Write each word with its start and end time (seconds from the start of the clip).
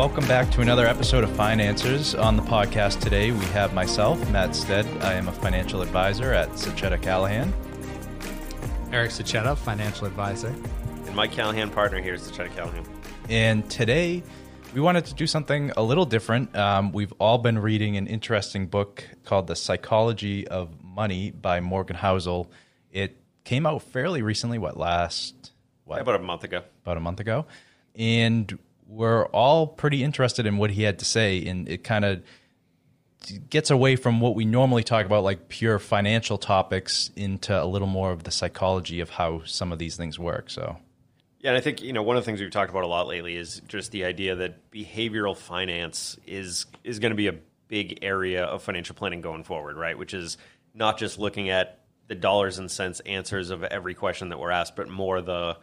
Welcome 0.00 0.26
back 0.26 0.50
to 0.52 0.62
another 0.62 0.86
episode 0.86 1.24
of 1.24 1.30
Financers. 1.32 2.18
On 2.18 2.34
the 2.34 2.42
podcast 2.42 3.02
today, 3.02 3.32
we 3.32 3.44
have 3.48 3.74
myself, 3.74 4.18
Matt 4.30 4.56
Stead. 4.56 4.86
I 5.02 5.12
am 5.12 5.28
a 5.28 5.32
financial 5.32 5.82
advisor 5.82 6.32
at 6.32 6.48
Sachetta 6.52 7.02
Callahan. 7.02 7.52
Eric 8.92 9.10
Sachetta, 9.10 9.58
financial 9.58 10.06
advisor. 10.06 10.54
And 11.04 11.14
Mike 11.14 11.32
Callahan, 11.32 11.68
partner 11.68 12.00
here 12.00 12.14
at 12.14 12.20
Sachetta 12.20 12.50
Callahan. 12.56 12.86
And 13.28 13.70
today, 13.70 14.22
we 14.72 14.80
wanted 14.80 15.04
to 15.04 15.14
do 15.14 15.26
something 15.26 15.70
a 15.76 15.82
little 15.82 16.06
different. 16.06 16.56
Um, 16.56 16.92
we've 16.92 17.12
all 17.18 17.36
been 17.36 17.58
reading 17.58 17.98
an 17.98 18.06
interesting 18.06 18.68
book 18.68 19.04
called 19.26 19.48
The 19.48 19.54
Psychology 19.54 20.48
of 20.48 20.82
Money 20.82 21.30
by 21.30 21.60
Morgan 21.60 21.96
Housel. 21.96 22.46
It 22.90 23.18
came 23.44 23.66
out 23.66 23.82
fairly 23.82 24.22
recently, 24.22 24.56
what, 24.56 24.78
last, 24.78 25.52
what? 25.84 26.00
About 26.00 26.18
a 26.18 26.22
month 26.22 26.42
ago. 26.42 26.62
About 26.84 26.96
a 26.96 27.00
month 27.00 27.20
ago. 27.20 27.44
And 27.94 28.58
we're 28.90 29.26
all 29.26 29.68
pretty 29.68 30.02
interested 30.02 30.46
in 30.46 30.58
what 30.58 30.70
he 30.70 30.82
had 30.82 30.98
to 30.98 31.04
say. 31.04 31.44
And 31.46 31.68
it 31.68 31.84
kind 31.84 32.04
of 32.04 32.22
gets 33.48 33.70
away 33.70 33.96
from 33.96 34.20
what 34.20 34.34
we 34.34 34.44
normally 34.44 34.82
talk 34.82 35.06
about, 35.06 35.22
like 35.22 35.48
pure 35.48 35.78
financial 35.78 36.38
topics, 36.38 37.10
into 37.14 37.60
a 37.60 37.64
little 37.64 37.86
more 37.86 38.10
of 38.10 38.24
the 38.24 38.30
psychology 38.30 39.00
of 39.00 39.10
how 39.10 39.42
some 39.44 39.72
of 39.72 39.78
these 39.78 39.96
things 39.96 40.18
work. 40.18 40.50
So, 40.50 40.76
yeah, 41.38 41.50
and 41.50 41.58
I 41.58 41.60
think 41.60 41.82
you 41.82 41.92
know 41.92 42.02
one 42.02 42.16
of 42.16 42.22
the 42.22 42.26
things 42.26 42.40
we've 42.40 42.50
talked 42.50 42.70
about 42.70 42.82
a 42.82 42.88
lot 42.88 43.06
lately 43.06 43.36
is 43.36 43.62
just 43.68 43.92
the 43.92 44.04
idea 44.04 44.34
that 44.36 44.70
behavioral 44.72 45.36
finance 45.36 46.18
is 46.26 46.66
is 46.82 46.98
going 46.98 47.10
to 47.10 47.16
be 47.16 47.28
a 47.28 47.34
big 47.68 48.00
area 48.02 48.44
of 48.44 48.62
financial 48.62 48.96
planning 48.96 49.20
going 49.20 49.44
forward, 49.44 49.76
right? 49.76 49.96
Which 49.96 50.14
is 50.14 50.36
not 50.74 50.98
just 50.98 51.18
looking 51.18 51.48
at 51.48 51.78
the 52.08 52.16
dollars 52.16 52.58
and 52.58 52.68
cents 52.68 52.98
answers 53.00 53.50
of 53.50 53.62
every 53.62 53.94
question 53.94 54.30
that 54.30 54.38
we're 54.40 54.50
asked, 54.50 54.74
but 54.74 54.88
more 54.88 55.20
the 55.20 55.56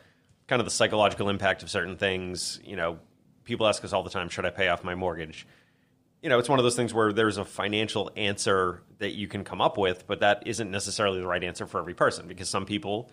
kind 0.47 0.62
of 0.62 0.66
the 0.66 0.72
psychological 0.72 1.28
impact 1.28 1.62
of 1.62 1.69
certain 1.69 1.97
things. 1.97 2.62
You 2.64 2.78
know, 2.78 3.00
people 3.48 3.67
ask 3.67 3.84
us 3.84 3.94
all 3.94 4.03
the 4.03 4.09
time, 4.09 4.30
should 4.30 4.45
I 4.45 4.52
pay 4.52 4.67
off 4.67 4.84
my 4.84 4.94
mortgage? 4.94 5.48
you 6.22 6.30
know, 6.30 6.40
it's 6.40 6.50
one 6.50 6.59
of 6.59 6.64
those 6.64 6.76
things 6.76 6.94
where 6.94 7.14
there's 7.14 7.38
a 7.38 7.45
financial 7.45 8.12
answer 8.16 8.81
that 8.98 9.14
you 9.14 9.28
can 9.28 9.44
come 9.44 9.62
up 9.62 9.78
with, 9.78 10.08
but 10.08 10.22
that 10.22 10.44
isn't 10.45 10.72
necessarily 10.72 11.20
the 11.20 11.28
right 11.28 11.44
answer 11.44 11.68
for 11.68 11.80
every 11.80 11.94
person 11.94 12.28
because 12.28 12.50
some 12.50 12.66
people 12.66 13.12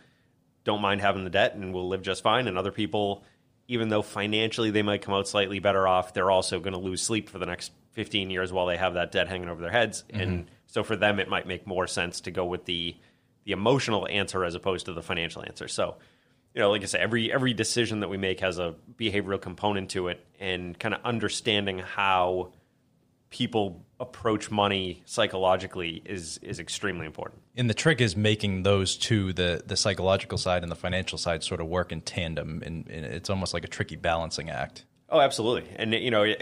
don't 0.64 0.80
mind 0.80 1.00
having 1.02 1.24
the 1.24 1.30
debt 1.30 1.54
and 1.54 1.74
will 1.74 1.88
live 1.88 2.00
just 2.00 2.22
fine, 2.22 2.48
and 2.48 2.56
other 2.56 2.72
people, 2.72 3.22
even 3.68 3.88
though 3.88 4.00
financially 4.00 4.70
they 4.70 4.82
might 4.82 5.02
come 5.02 5.12
out 5.12 5.28
slightly 5.28 5.58
better 5.58 5.86
off, 5.86 6.14
they're 6.14 6.30
also 6.30 6.58
going 6.58 6.72
to 6.72 6.78
lose 6.78 7.02
sleep 7.02 7.28
for 7.28 7.38
the 7.38 7.46
next 7.46 7.72
15 7.92 8.30
years 8.30 8.52
while 8.52 8.66
they 8.66 8.78
have 8.78 8.94
that 8.94 9.12
debt 9.12 9.28
hanging 9.28 9.50
over 9.50 9.60
their 9.60 9.70
heads. 9.70 10.04
Mm-hmm. 10.08 10.20
And 10.20 10.50
so 10.66 10.82
for 10.82 10.96
them, 10.96 11.20
it 11.20 11.28
might 11.28 11.46
make 11.46 11.66
more 11.66 11.86
sense 11.86 12.22
to 12.22 12.30
go 12.30 12.44
with 12.44 12.64
the 12.64 12.96
the 13.44 13.52
emotional 13.52 14.08
answer 14.08 14.42
as 14.42 14.54
opposed 14.54 14.86
to 14.86 14.94
the 14.94 15.02
financial 15.02 15.44
answer. 15.44 15.68
So, 15.68 15.96
you 16.54 16.60
know, 16.60 16.70
like 16.70 16.82
I 16.82 16.86
said, 16.86 17.00
every 17.00 17.32
every 17.32 17.52
decision 17.52 18.00
that 18.00 18.08
we 18.08 18.16
make 18.16 18.40
has 18.40 18.58
a 18.58 18.74
behavioral 18.96 19.40
component 19.40 19.90
to 19.90 20.08
it, 20.08 20.24
and 20.38 20.78
kind 20.78 20.94
of 20.94 21.00
understanding 21.04 21.80
how 21.80 22.52
people 23.30 23.84
approach 23.98 24.50
money 24.50 25.02
psychologically 25.04 26.00
is 26.04 26.38
is 26.38 26.60
extremely 26.60 27.06
important. 27.06 27.42
And 27.56 27.68
the 27.68 27.74
trick 27.74 28.00
is 28.00 28.16
making 28.16 28.62
those 28.62 28.96
two, 28.96 29.32
the 29.32 29.64
the 29.66 29.76
psychological 29.76 30.38
side 30.38 30.62
and 30.62 30.70
the 30.70 30.76
financial 30.76 31.18
side, 31.18 31.42
sort 31.42 31.60
of 31.60 31.66
work 31.66 31.90
in 31.90 32.00
tandem, 32.00 32.62
and, 32.64 32.88
and 32.88 33.04
it's 33.04 33.28
almost 33.28 33.52
like 33.52 33.64
a 33.64 33.68
tricky 33.68 33.96
balancing 33.96 34.48
act. 34.48 34.84
Oh, 35.10 35.20
absolutely. 35.20 35.68
And 35.74 35.92
you 35.92 36.12
know, 36.12 36.32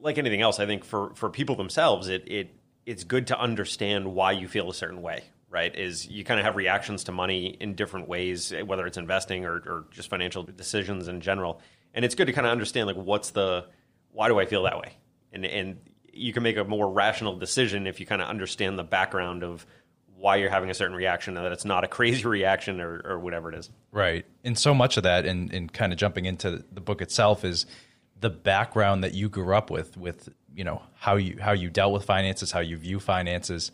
like 0.00 0.18
anything 0.18 0.42
else, 0.42 0.60
I 0.60 0.66
think 0.66 0.84
for 0.84 1.12
for 1.16 1.28
people 1.28 1.56
themselves, 1.56 2.06
it 2.06 2.22
it 2.28 2.54
it's 2.86 3.02
good 3.02 3.26
to 3.28 3.38
understand 3.38 4.14
why 4.14 4.30
you 4.32 4.46
feel 4.46 4.70
a 4.70 4.74
certain 4.74 5.02
way. 5.02 5.24
Right? 5.50 5.76
Is 5.76 6.06
you 6.06 6.22
kind 6.24 6.38
of 6.38 6.46
have 6.46 6.54
reactions 6.54 7.04
to 7.04 7.12
money 7.12 7.56
in 7.60 7.74
different 7.74 8.08
ways, 8.08 8.54
whether 8.64 8.86
it's 8.86 8.96
investing 8.96 9.44
or, 9.44 9.54
or 9.54 9.84
just 9.90 10.08
financial 10.08 10.44
decisions 10.44 11.08
in 11.08 11.20
general. 11.20 11.60
And 11.92 12.04
it's 12.04 12.14
good 12.14 12.28
to 12.28 12.32
kind 12.32 12.46
of 12.46 12.52
understand 12.52 12.86
like 12.86 12.96
what's 12.96 13.30
the 13.30 13.66
why 14.12 14.28
do 14.28 14.38
I 14.38 14.46
feel 14.46 14.62
that 14.62 14.78
way? 14.78 14.96
And 15.32 15.44
and 15.44 15.78
you 16.12 16.32
can 16.32 16.42
make 16.42 16.56
a 16.56 16.64
more 16.64 16.90
rational 16.90 17.36
decision 17.36 17.86
if 17.86 18.00
you 18.00 18.06
kind 18.06 18.22
of 18.22 18.28
understand 18.28 18.78
the 18.78 18.84
background 18.84 19.42
of 19.42 19.66
why 20.20 20.36
you're 20.36 20.50
having 20.50 20.70
a 20.70 20.74
certain 20.74 20.94
reaction 20.94 21.36
and 21.36 21.44
that 21.44 21.52
it's 21.52 21.64
not 21.64 21.82
a 21.82 21.88
crazy 21.96 22.26
reaction 22.26 22.80
or, 22.80 23.00
or 23.04 23.18
whatever 23.18 23.50
it 23.50 23.58
is. 23.58 23.70
Right. 23.90 24.26
And 24.44 24.56
so 24.56 24.74
much 24.74 24.96
of 24.96 25.02
that, 25.04 25.24
and, 25.24 25.52
and 25.52 25.72
kind 25.72 25.92
of 25.92 25.98
jumping 25.98 26.26
into 26.26 26.62
the 26.70 26.80
book 26.80 27.00
itself, 27.00 27.44
is 27.44 27.66
the 28.20 28.30
background 28.30 29.02
that 29.02 29.14
you 29.14 29.28
grew 29.28 29.54
up 29.54 29.70
with, 29.70 29.96
with 29.96 30.28
you 30.54 30.64
know 30.64 30.82
how 30.94 31.16
you 31.16 31.38
how 31.40 31.52
you 31.52 31.70
dealt 31.70 31.92
with 31.92 32.04
finances, 32.04 32.52
how 32.52 32.60
you 32.60 32.76
view 32.76 33.00
finances. 33.00 33.72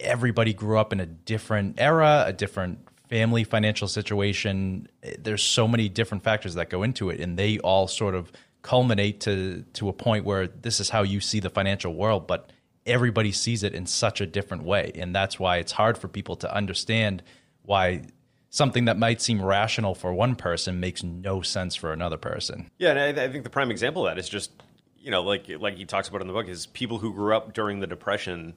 Everybody 0.00 0.52
grew 0.52 0.78
up 0.78 0.92
in 0.92 1.00
a 1.00 1.06
different 1.06 1.80
era, 1.80 2.24
a 2.26 2.32
different 2.32 2.86
family 3.08 3.44
financial 3.44 3.88
situation. 3.88 4.88
There's 5.18 5.42
so 5.42 5.68
many 5.68 5.88
different 5.88 6.24
factors 6.24 6.54
that 6.54 6.70
go 6.70 6.82
into 6.82 7.10
it, 7.10 7.20
and 7.20 7.38
they 7.38 7.58
all 7.58 7.86
sort 7.86 8.14
of 8.14 8.32
culminate 8.62 9.20
to 9.20 9.64
to 9.74 9.88
a 9.88 9.92
point 9.92 10.24
where 10.24 10.46
this 10.46 10.80
is 10.80 10.90
how 10.90 11.02
you 11.02 11.20
see 11.20 11.40
the 11.40 11.50
financial 11.50 11.94
world, 11.94 12.26
but 12.26 12.52
everybody 12.86 13.32
sees 13.32 13.62
it 13.62 13.74
in 13.74 13.86
such 13.86 14.20
a 14.20 14.26
different 14.26 14.62
way, 14.64 14.92
and 14.94 15.14
that's 15.14 15.38
why 15.38 15.58
it's 15.58 15.72
hard 15.72 15.98
for 15.98 16.08
people 16.08 16.36
to 16.36 16.54
understand 16.54 17.22
why 17.62 18.02
something 18.50 18.86
that 18.86 18.98
might 18.98 19.20
seem 19.20 19.42
rational 19.42 19.94
for 19.94 20.12
one 20.12 20.34
person 20.34 20.80
makes 20.80 21.02
no 21.02 21.40
sense 21.40 21.74
for 21.74 21.92
another 21.92 22.16
person. 22.16 22.70
Yeah, 22.78 22.90
and 22.90 23.18
I, 23.18 23.24
I 23.24 23.28
think 23.28 23.44
the 23.44 23.50
prime 23.50 23.70
example 23.70 24.06
of 24.06 24.10
that 24.14 24.18
is 24.18 24.28
just 24.28 24.50
you 24.98 25.10
know 25.10 25.22
like 25.22 25.48
like 25.58 25.76
he 25.76 25.84
talks 25.84 26.08
about 26.08 26.20
in 26.20 26.26
the 26.26 26.32
book 26.32 26.48
is 26.48 26.66
people 26.66 26.98
who 26.98 27.12
grew 27.12 27.34
up 27.34 27.54
during 27.54 27.80
the 27.80 27.86
depression 27.86 28.54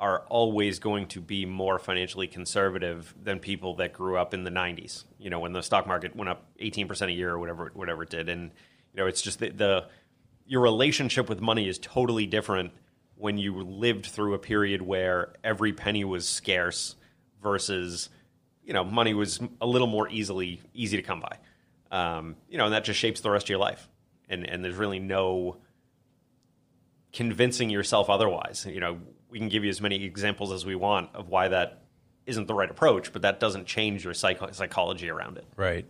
are 0.00 0.20
always 0.28 0.78
going 0.78 1.06
to 1.08 1.20
be 1.20 1.44
more 1.44 1.78
financially 1.78 2.28
conservative 2.28 3.14
than 3.20 3.40
people 3.40 3.74
that 3.74 3.92
grew 3.92 4.16
up 4.16 4.32
in 4.32 4.44
the 4.44 4.50
90s. 4.50 5.04
You 5.18 5.28
know, 5.30 5.40
when 5.40 5.52
the 5.52 5.62
stock 5.62 5.86
market 5.86 6.14
went 6.14 6.28
up 6.28 6.46
18% 6.60 7.08
a 7.08 7.12
year 7.12 7.30
or 7.30 7.38
whatever 7.38 7.70
whatever 7.74 8.04
it 8.04 8.10
did 8.10 8.28
and 8.28 8.52
you 8.92 9.02
know, 9.02 9.06
it's 9.06 9.22
just 9.22 9.38
the, 9.40 9.50
the 9.50 9.86
your 10.46 10.60
relationship 10.62 11.28
with 11.28 11.40
money 11.40 11.68
is 11.68 11.78
totally 11.78 12.26
different 12.26 12.72
when 13.16 13.36
you 13.36 13.62
lived 13.62 14.06
through 14.06 14.34
a 14.34 14.38
period 14.38 14.80
where 14.80 15.34
every 15.44 15.72
penny 15.72 16.04
was 16.04 16.26
scarce 16.26 16.94
versus 17.42 18.08
you 18.64 18.72
know 18.72 18.84
money 18.84 19.14
was 19.14 19.40
a 19.60 19.66
little 19.66 19.86
more 19.86 20.08
easily 20.08 20.60
easy 20.74 20.96
to 20.96 21.02
come 21.02 21.20
by. 21.20 21.38
Um, 21.90 22.36
you 22.48 22.58
know, 22.58 22.66
and 22.66 22.74
that 22.74 22.84
just 22.84 22.98
shapes 22.98 23.20
the 23.20 23.30
rest 23.30 23.46
of 23.46 23.50
your 23.50 23.58
life. 23.58 23.88
And 24.28 24.48
and 24.48 24.64
there's 24.64 24.76
really 24.76 25.00
no 25.00 25.56
convincing 27.12 27.70
yourself 27.70 28.08
otherwise. 28.08 28.66
You 28.68 28.80
know, 28.80 28.98
we 29.30 29.38
can 29.38 29.48
give 29.48 29.64
you 29.64 29.70
as 29.70 29.80
many 29.80 30.04
examples 30.04 30.52
as 30.52 30.64
we 30.64 30.74
want 30.74 31.10
of 31.14 31.28
why 31.28 31.48
that 31.48 31.82
isn't 32.26 32.46
the 32.46 32.54
right 32.54 32.70
approach, 32.70 33.12
but 33.12 33.22
that 33.22 33.40
doesn't 33.40 33.66
change 33.66 34.04
your 34.04 34.14
psych- 34.14 34.54
psychology 34.54 35.08
around 35.10 35.38
it. 35.38 35.44
Right. 35.56 35.86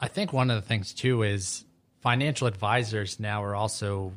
I 0.00 0.08
think 0.08 0.32
one 0.32 0.50
of 0.50 0.60
the 0.60 0.66
things 0.66 0.92
too 0.94 1.22
is 1.22 1.64
financial 2.00 2.46
advisors 2.46 3.18
now 3.18 3.42
are 3.42 3.54
also 3.54 4.12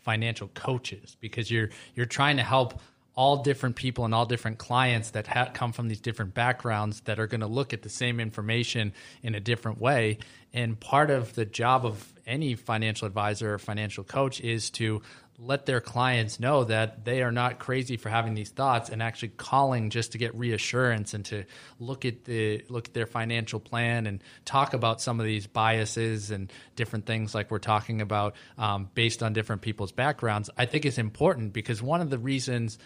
financial 0.00 0.48
coaches 0.48 1.16
because 1.20 1.50
you're 1.50 1.70
you're 1.94 2.06
trying 2.06 2.36
to 2.38 2.42
help 2.42 2.80
all 3.14 3.42
different 3.42 3.76
people 3.76 4.04
and 4.04 4.14
all 4.14 4.24
different 4.24 4.58
clients 4.58 5.10
that 5.10 5.26
ha- 5.26 5.50
come 5.52 5.72
from 5.72 5.88
these 5.88 6.00
different 6.00 6.32
backgrounds 6.32 7.00
that 7.02 7.18
are 7.18 7.26
going 7.26 7.40
to 7.40 7.46
look 7.46 7.72
at 7.72 7.82
the 7.82 7.88
same 7.88 8.18
information 8.18 8.92
in 9.22 9.34
a 9.34 9.40
different 9.40 9.80
way 9.80 10.18
and 10.52 10.78
part 10.78 11.10
of 11.10 11.34
the 11.34 11.44
job 11.44 11.84
of 11.86 12.12
any 12.26 12.54
financial 12.54 13.06
advisor 13.06 13.54
or 13.54 13.58
financial 13.58 14.04
coach 14.04 14.40
is 14.40 14.70
to 14.70 15.02
let 15.42 15.64
their 15.64 15.80
clients 15.80 16.38
know 16.38 16.64
that 16.64 17.04
they 17.06 17.22
are 17.22 17.32
not 17.32 17.58
crazy 17.58 17.96
for 17.96 18.10
having 18.10 18.34
these 18.34 18.50
thoughts 18.50 18.90
and 18.90 19.02
actually 19.02 19.28
calling 19.28 19.88
just 19.88 20.12
to 20.12 20.18
get 20.18 20.34
reassurance 20.34 21.14
and 21.14 21.24
to 21.24 21.44
look 21.78 22.04
at 22.04 22.24
the 22.24 22.62
look 22.68 22.88
at 22.88 22.94
their 22.94 23.06
financial 23.06 23.58
plan 23.58 24.06
and 24.06 24.22
talk 24.44 24.74
about 24.74 25.00
some 25.00 25.18
of 25.18 25.24
these 25.24 25.46
biases 25.46 26.30
and 26.30 26.52
different 26.76 27.06
things 27.06 27.34
like 27.34 27.50
we're 27.50 27.58
talking 27.58 28.02
about 28.02 28.36
um, 28.58 28.90
based 28.92 29.22
on 29.22 29.32
different 29.32 29.62
people's 29.62 29.92
backgrounds. 29.92 30.50
I 30.58 30.66
think 30.66 30.84
is 30.84 30.98
important 30.98 31.54
because 31.54 31.82
one 31.82 32.02
of 32.02 32.10
the 32.10 32.18
reasons 32.18 32.78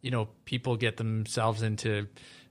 you 0.00 0.10
know 0.10 0.28
people 0.44 0.76
get 0.76 0.96
themselves 0.96 1.62
into 1.62 2.08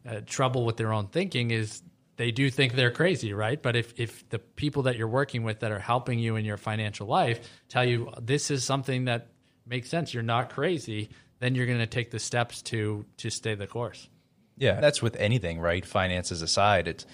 uh, 0.07 0.21
trouble 0.25 0.65
with 0.65 0.77
their 0.77 0.93
own 0.93 1.07
thinking 1.07 1.51
is 1.51 1.81
they 2.21 2.29
do 2.29 2.51
think 2.51 2.75
they're 2.75 2.91
crazy, 2.91 3.33
right? 3.33 3.59
But 3.59 3.75
if 3.75 3.99
if 3.99 4.29
the 4.29 4.37
people 4.37 4.83
that 4.83 4.95
you're 4.95 5.07
working 5.07 5.41
with 5.41 5.61
that 5.61 5.71
are 5.71 5.79
helping 5.79 6.19
you 6.19 6.35
in 6.35 6.45
your 6.45 6.57
financial 6.57 7.07
life 7.07 7.49
tell 7.67 7.83
you 7.83 8.13
this 8.21 8.51
is 8.51 8.63
something 8.63 9.05
that 9.05 9.29
makes 9.65 9.89
sense, 9.89 10.13
you're 10.13 10.21
not 10.21 10.51
crazy, 10.51 11.09
then 11.39 11.55
you're 11.55 11.65
going 11.65 11.79
to 11.79 11.87
take 11.87 12.11
the 12.11 12.19
steps 12.19 12.61
to 12.61 13.07
to 13.17 13.31
stay 13.31 13.55
the 13.55 13.65
course. 13.65 14.07
Yeah, 14.55 14.79
that's 14.79 15.01
with 15.01 15.15
anything, 15.15 15.59
right? 15.59 15.83
Finances 15.83 16.43
aside, 16.43 16.87
it's 16.87 17.07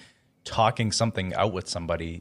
talking 0.44 0.92
something 0.92 1.32
out 1.32 1.54
with 1.54 1.68
somebody 1.68 2.20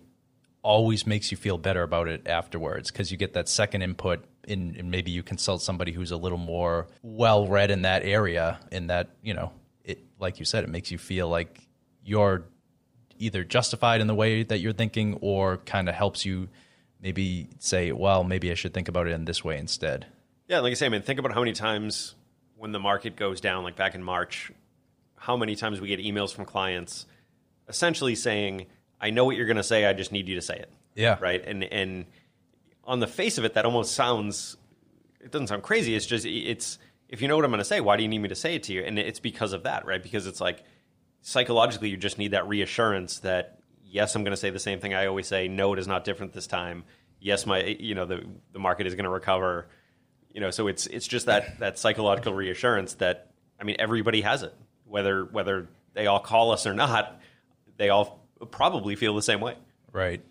always 0.61 1.05
makes 1.05 1.29
you 1.29 1.35
feel 1.35 1.57
better 1.57 1.83
about 1.83 2.07
it 2.07 2.25
afterwards 2.25 2.89
because 2.89 3.11
you 3.11 3.17
get 3.17 3.33
that 3.33 3.49
second 3.49 3.81
input 3.81 4.23
in, 4.47 4.77
and 4.79 4.89
maybe 4.89 5.11
you 5.11 5.23
consult 5.23 5.61
somebody 5.61 5.91
who's 5.91 6.11
a 6.11 6.17
little 6.17 6.37
more 6.37 6.87
well 7.01 7.49
read 7.49 7.69
in 7.69 7.81
that 7.81 8.03
area 8.03 8.57
in 8.71 8.87
that 8.87 9.09
you 9.21 9.33
know 9.33 9.51
it 9.83 10.05
like 10.19 10.39
you 10.39 10.45
said 10.45 10.63
it 10.63 10.69
makes 10.69 10.89
you 10.89 10.97
feel 10.97 11.27
like 11.27 11.67
you're 12.01 12.45
either 13.19 13.43
justified 13.43 14.01
in 14.01 14.07
the 14.07 14.15
way 14.15 14.43
that 14.43 14.59
you're 14.59 14.73
thinking 14.73 15.17
or 15.21 15.57
kind 15.57 15.89
of 15.89 15.95
helps 15.95 16.25
you 16.25 16.47
maybe 17.01 17.47
say 17.59 17.91
well 17.91 18.23
maybe 18.23 18.51
i 18.51 18.53
should 18.53 18.73
think 18.73 18.87
about 18.87 19.07
it 19.07 19.11
in 19.11 19.25
this 19.25 19.43
way 19.43 19.57
instead 19.57 20.07
yeah, 20.47 20.59
like 20.59 20.71
I 20.71 20.73
say, 20.75 20.85
I 20.85 20.89
mean, 20.89 21.01
think 21.01 21.19
about 21.19 21.33
how 21.33 21.41
many 21.41 21.53
times 21.53 22.15
when 22.55 22.71
the 22.71 22.79
market 22.79 23.15
goes 23.15 23.41
down, 23.41 23.63
like 23.63 23.75
back 23.75 23.95
in 23.95 24.03
March, 24.03 24.51
how 25.17 25.35
many 25.35 25.55
times 25.55 25.81
we 25.81 25.89
get 25.89 25.99
emails 25.99 26.33
from 26.33 26.45
clients 26.45 27.05
essentially 27.67 28.15
saying, 28.15 28.67
"I 28.99 29.09
know 29.09 29.25
what 29.25 29.35
you're 29.35 29.45
going 29.45 29.57
to 29.57 29.63
say. 29.63 29.85
I 29.85 29.93
just 29.93 30.11
need 30.11 30.27
you 30.29 30.35
to 30.35 30.41
say 30.41 30.57
it." 30.57 30.71
Yeah. 30.95 31.17
Right. 31.19 31.43
And 31.45 31.63
and 31.65 32.05
on 32.85 32.99
the 32.99 33.07
face 33.07 33.37
of 33.37 33.43
it, 33.43 33.55
that 33.55 33.65
almost 33.65 33.93
sounds 33.93 34.55
it 35.19 35.31
doesn't 35.31 35.47
sound 35.47 35.63
crazy. 35.63 35.95
It's 35.95 36.05
just 36.05 36.25
it's 36.25 36.79
if 37.09 37.21
you 37.21 37.27
know 37.27 37.35
what 37.35 37.43
I'm 37.43 37.51
going 37.51 37.59
to 37.59 37.65
say, 37.65 37.81
why 37.81 37.97
do 37.97 38.03
you 38.03 38.09
need 38.09 38.19
me 38.19 38.29
to 38.29 38.35
say 38.35 38.55
it 38.55 38.63
to 38.63 38.73
you? 38.73 38.83
And 38.83 38.97
it's 38.97 39.19
because 39.19 39.51
of 39.51 39.63
that, 39.63 39.85
right? 39.85 40.01
Because 40.01 40.27
it's 40.27 40.39
like 40.41 40.63
psychologically, 41.21 41.89
you 41.89 41.97
just 41.97 42.17
need 42.17 42.31
that 42.31 42.47
reassurance 42.47 43.19
that 43.19 43.59
yes, 43.83 44.15
I'm 44.15 44.23
going 44.23 44.31
to 44.31 44.37
say 44.37 44.49
the 44.49 44.59
same 44.59 44.79
thing 44.79 44.93
I 44.93 45.05
always 45.07 45.27
say. 45.27 45.47
No, 45.47 45.73
it 45.73 45.79
is 45.79 45.87
not 45.87 46.03
different 46.03 46.33
this 46.33 46.47
time. 46.47 46.83
Yes, 47.19 47.45
my 47.45 47.63
you 47.63 47.95
know 47.95 48.05
the 48.05 48.23
the 48.53 48.59
market 48.59 48.87
is 48.87 48.95
going 48.95 49.05
to 49.05 49.09
recover. 49.09 49.67
You 50.33 50.41
know, 50.41 50.51
so 50.51 50.67
it's 50.67 50.85
it's 50.87 51.07
just 51.07 51.25
that 51.25 51.59
that 51.59 51.79
psychological 51.79 52.33
reassurance 52.33 52.95
that 52.95 53.31
I 53.59 53.63
mean 53.63 53.77
everybody 53.79 54.21
has 54.21 54.43
it, 54.43 54.53
whether 54.85 55.25
whether 55.25 55.67
they 55.93 56.07
all 56.07 56.19
call 56.19 56.51
us 56.51 56.67
or 56.67 56.73
not, 56.73 57.19
they 57.77 57.89
all 57.89 58.27
probably 58.51 58.95
feel 58.95 59.15
the 59.15 59.21
same 59.21 59.41
way. 59.41 59.55
Right. 59.91 60.21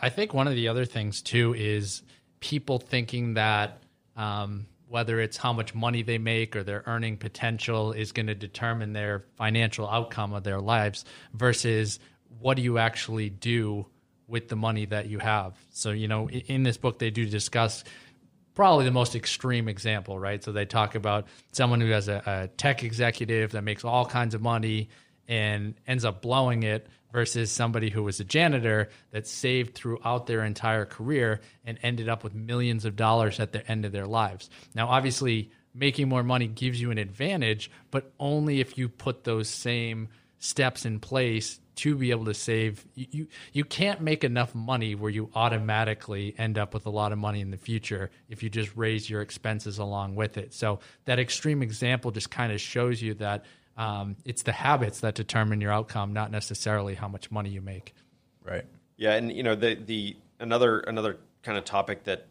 I 0.00 0.08
think 0.08 0.32
one 0.32 0.46
of 0.46 0.54
the 0.54 0.68
other 0.68 0.84
things 0.84 1.20
too 1.20 1.54
is 1.54 2.02
people 2.40 2.78
thinking 2.78 3.34
that 3.34 3.82
um, 4.16 4.66
whether 4.94 5.18
it's 5.18 5.36
how 5.36 5.52
much 5.52 5.74
money 5.74 6.02
they 6.02 6.18
make 6.18 6.54
or 6.54 6.62
their 6.62 6.84
earning 6.86 7.16
potential 7.16 7.90
is 7.90 8.12
going 8.12 8.28
to 8.28 8.34
determine 8.34 8.92
their 8.92 9.24
financial 9.34 9.88
outcome 9.88 10.32
of 10.32 10.44
their 10.44 10.60
lives 10.60 11.04
versus 11.32 11.98
what 12.38 12.56
do 12.56 12.62
you 12.62 12.78
actually 12.78 13.28
do 13.28 13.84
with 14.28 14.46
the 14.46 14.54
money 14.54 14.86
that 14.86 15.08
you 15.08 15.18
have. 15.18 15.58
So, 15.72 15.90
you 15.90 16.06
know, 16.06 16.30
in 16.30 16.62
this 16.62 16.76
book, 16.76 17.00
they 17.00 17.10
do 17.10 17.26
discuss 17.26 17.82
probably 18.54 18.84
the 18.84 18.92
most 18.92 19.16
extreme 19.16 19.66
example, 19.66 20.16
right? 20.16 20.44
So 20.44 20.52
they 20.52 20.64
talk 20.64 20.94
about 20.94 21.26
someone 21.50 21.80
who 21.80 21.90
has 21.90 22.06
a, 22.06 22.22
a 22.24 22.48
tech 22.56 22.84
executive 22.84 23.50
that 23.50 23.62
makes 23.62 23.84
all 23.84 24.06
kinds 24.06 24.32
of 24.32 24.42
money 24.42 24.90
and 25.28 25.74
ends 25.86 26.04
up 26.04 26.22
blowing 26.22 26.62
it 26.62 26.86
versus 27.12 27.50
somebody 27.50 27.90
who 27.90 28.02
was 28.02 28.18
a 28.18 28.24
janitor 28.24 28.88
that 29.12 29.26
saved 29.26 29.74
throughout 29.74 30.26
their 30.26 30.44
entire 30.44 30.84
career 30.84 31.40
and 31.64 31.78
ended 31.82 32.08
up 32.08 32.24
with 32.24 32.34
millions 32.34 32.84
of 32.84 32.96
dollars 32.96 33.38
at 33.38 33.52
the 33.52 33.66
end 33.70 33.84
of 33.84 33.92
their 33.92 34.06
lives. 34.06 34.50
Now, 34.74 34.88
obviously, 34.88 35.50
making 35.74 36.08
more 36.08 36.24
money 36.24 36.48
gives 36.48 36.80
you 36.80 36.90
an 36.90 36.98
advantage, 36.98 37.70
but 37.90 38.12
only 38.18 38.60
if 38.60 38.76
you 38.76 38.88
put 38.88 39.24
those 39.24 39.48
same 39.48 40.08
steps 40.38 40.84
in 40.84 41.00
place 41.00 41.60
to 41.76 41.96
be 41.96 42.10
able 42.10 42.26
to 42.26 42.34
save 42.34 42.84
you, 42.94 43.06
you 43.10 43.26
you 43.52 43.64
can't 43.64 44.00
make 44.00 44.24
enough 44.24 44.54
money 44.54 44.94
where 44.94 45.10
you 45.10 45.30
automatically 45.34 46.34
end 46.36 46.58
up 46.58 46.74
with 46.74 46.86
a 46.86 46.90
lot 46.90 47.12
of 47.12 47.18
money 47.18 47.40
in 47.40 47.50
the 47.50 47.56
future 47.56 48.10
if 48.28 48.42
you 48.42 48.50
just 48.50 48.70
raise 48.76 49.08
your 49.08 49.22
expenses 49.22 49.78
along 49.78 50.14
with 50.14 50.36
it 50.36 50.52
so 50.52 50.78
that 51.06 51.18
extreme 51.18 51.62
example 51.62 52.10
just 52.10 52.30
kind 52.30 52.52
of 52.52 52.60
shows 52.60 53.00
you 53.00 53.14
that 53.14 53.44
um, 53.76 54.16
it's 54.24 54.42
the 54.42 54.52
habits 54.52 55.00
that 55.00 55.14
determine 55.14 55.60
your 55.60 55.72
outcome, 55.72 56.12
not 56.12 56.30
necessarily 56.30 56.94
how 56.94 57.08
much 57.08 57.30
money 57.30 57.50
you 57.50 57.60
make. 57.60 57.94
Right. 58.42 58.64
Yeah, 58.96 59.14
and 59.14 59.32
you 59.32 59.42
know 59.42 59.54
the 59.54 59.74
the 59.74 60.16
another 60.38 60.80
another 60.80 61.18
kind 61.42 61.58
of 61.58 61.64
topic 61.64 62.04
that 62.04 62.26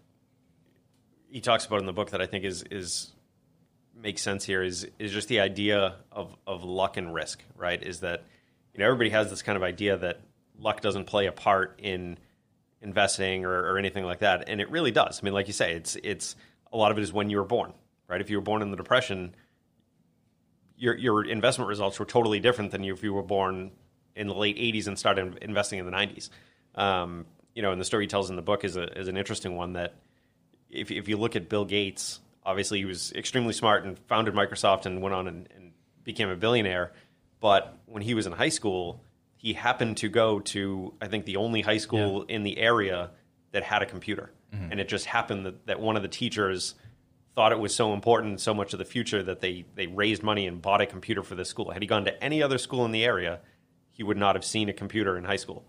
he 1.29 1.41
talks 1.41 1.65
about 1.65 1.79
in 1.79 1.85
the 1.85 1.93
book 1.93 2.11
that 2.11 2.21
I 2.21 2.25
think 2.25 2.45
is 2.45 2.63
is 2.71 3.11
makes 3.95 4.21
sense 4.21 4.45
here 4.45 4.63
is 4.63 4.87
is 4.99 5.11
just 5.11 5.27
the 5.27 5.39
idea 5.39 5.95
of 6.11 6.35
of 6.47 6.63
luck 6.63 6.97
and 6.97 7.13
risk, 7.13 7.43
right? 7.55 7.81
Is 7.81 7.99
that 8.01 8.23
you 8.73 8.79
know 8.79 8.85
everybody 8.85 9.09
has 9.09 9.29
this 9.29 9.41
kind 9.41 9.55
of 9.55 9.63
idea 9.63 9.97
that 9.97 10.21
luck 10.57 10.81
doesn't 10.81 11.05
play 11.05 11.25
a 11.25 11.31
part 11.31 11.79
in 11.81 12.17
investing 12.81 13.45
or, 13.45 13.73
or 13.73 13.77
anything 13.77 14.05
like 14.05 14.19
that, 14.19 14.47
and 14.47 14.61
it 14.61 14.69
really 14.69 14.91
does. 14.91 15.19
I 15.21 15.25
mean, 15.25 15.33
like 15.33 15.47
you 15.47 15.53
say, 15.53 15.73
it's 15.73 15.97
it's 16.03 16.35
a 16.71 16.77
lot 16.77 16.91
of 16.91 16.97
it 16.97 17.01
is 17.01 17.11
when 17.11 17.29
you 17.29 17.37
were 17.37 17.45
born, 17.45 17.73
right? 18.07 18.21
If 18.21 18.29
you 18.29 18.37
were 18.37 18.43
born 18.43 18.61
in 18.61 18.71
the 18.71 18.77
depression, 18.77 19.35
your 20.83 20.97
your 20.97 21.25
investment 21.25 21.69
results 21.69 21.97
were 21.97 22.05
totally 22.05 22.41
different 22.41 22.71
than 22.71 22.83
if 22.83 23.03
you 23.03 23.13
were 23.13 23.23
born 23.23 23.71
in 24.17 24.27
the 24.27 24.33
late 24.33 24.57
80s 24.57 24.87
and 24.87 24.99
started 24.99 25.39
investing 25.41 25.79
in 25.79 25.85
the 25.85 25.91
90s. 25.93 26.29
Um, 26.75 27.25
you 27.55 27.61
know, 27.61 27.71
and 27.71 27.79
the 27.79 27.85
story 27.85 28.03
he 28.03 28.07
tells 28.07 28.29
in 28.29 28.35
the 28.35 28.41
book 28.41 28.65
is 28.65 28.75
a, 28.75 28.99
is 28.99 29.07
an 29.07 29.15
interesting 29.15 29.55
one 29.55 29.73
that 29.73 29.95
if 30.69 30.91
if 30.91 31.07
you 31.07 31.15
look 31.15 31.37
at 31.37 31.47
Bill 31.47 31.63
Gates, 31.63 32.19
obviously 32.45 32.79
he 32.79 32.85
was 32.85 33.13
extremely 33.13 33.53
smart 33.53 33.85
and 33.85 33.97
founded 34.09 34.33
Microsoft 34.33 34.85
and 34.85 35.01
went 35.01 35.15
on 35.15 35.27
and, 35.29 35.47
and 35.55 35.71
became 36.03 36.27
a 36.27 36.35
billionaire. 36.35 36.91
But 37.39 37.77
when 37.85 38.01
he 38.01 38.13
was 38.13 38.27
in 38.27 38.33
high 38.33 38.49
school, 38.49 39.01
he 39.37 39.53
happened 39.53 39.97
to 39.97 40.09
go 40.09 40.41
to 40.41 40.93
I 41.01 41.07
think 41.07 41.23
the 41.23 41.37
only 41.37 41.61
high 41.61 41.77
school 41.77 42.25
yeah. 42.27 42.35
in 42.35 42.43
the 42.43 42.57
area 42.57 43.11
that 43.53 43.63
had 43.63 43.81
a 43.81 43.85
computer, 43.85 44.31
mm-hmm. 44.53 44.69
and 44.69 44.81
it 44.81 44.89
just 44.89 45.05
happened 45.05 45.45
that, 45.45 45.65
that 45.67 45.79
one 45.79 45.95
of 45.95 46.01
the 46.01 46.09
teachers 46.09 46.75
thought 47.35 47.51
it 47.51 47.59
was 47.59 47.73
so 47.73 47.93
important, 47.93 48.39
so 48.39 48.53
much 48.53 48.73
of 48.73 48.79
the 48.79 48.85
future 48.85 49.23
that 49.23 49.39
they 49.41 49.65
they 49.75 49.87
raised 49.87 50.23
money 50.23 50.47
and 50.47 50.61
bought 50.61 50.81
a 50.81 50.85
computer 50.85 51.23
for 51.23 51.35
this 51.35 51.49
school. 51.49 51.71
Had 51.71 51.81
he 51.81 51.87
gone 51.87 52.05
to 52.05 52.23
any 52.23 52.43
other 52.43 52.57
school 52.57 52.85
in 52.85 52.91
the 52.91 53.03
area, 53.03 53.39
he 53.91 54.03
would 54.03 54.17
not 54.17 54.35
have 54.35 54.45
seen 54.45 54.69
a 54.69 54.73
computer 54.73 55.17
in 55.17 55.23
high 55.23 55.37
school. 55.37 55.65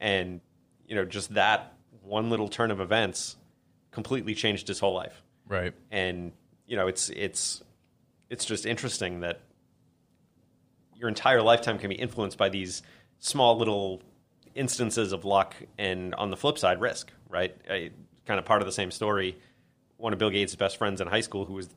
And 0.00 0.40
you 0.86 0.94
know, 0.94 1.04
just 1.04 1.34
that 1.34 1.74
one 2.02 2.30
little 2.30 2.48
turn 2.48 2.70
of 2.70 2.80
events 2.80 3.36
completely 3.90 4.34
changed 4.34 4.68
his 4.68 4.78
whole 4.78 4.94
life. 4.94 5.22
Right. 5.46 5.74
And 5.90 6.32
you 6.66 6.76
know, 6.76 6.86
it's 6.88 7.10
it's 7.10 7.62
it's 8.30 8.44
just 8.44 8.64
interesting 8.64 9.20
that 9.20 9.40
your 10.96 11.08
entire 11.08 11.42
lifetime 11.42 11.78
can 11.78 11.90
be 11.90 11.96
influenced 11.96 12.38
by 12.38 12.48
these 12.48 12.82
small 13.18 13.58
little 13.58 14.00
instances 14.54 15.12
of 15.12 15.24
luck 15.24 15.54
and 15.78 16.14
on 16.14 16.30
the 16.30 16.36
flip 16.36 16.58
side 16.58 16.80
risk 16.80 17.10
right 17.28 17.56
I, 17.68 17.90
kind 18.26 18.38
of 18.38 18.44
part 18.44 18.60
of 18.62 18.66
the 18.66 18.72
same 18.72 18.90
story 18.90 19.38
one 20.02 20.12
of 20.12 20.18
Bill 20.18 20.30
Gates' 20.30 20.56
best 20.56 20.78
friends 20.78 21.00
in 21.00 21.06
high 21.06 21.20
school, 21.20 21.44
who 21.44 21.54
was 21.54 21.68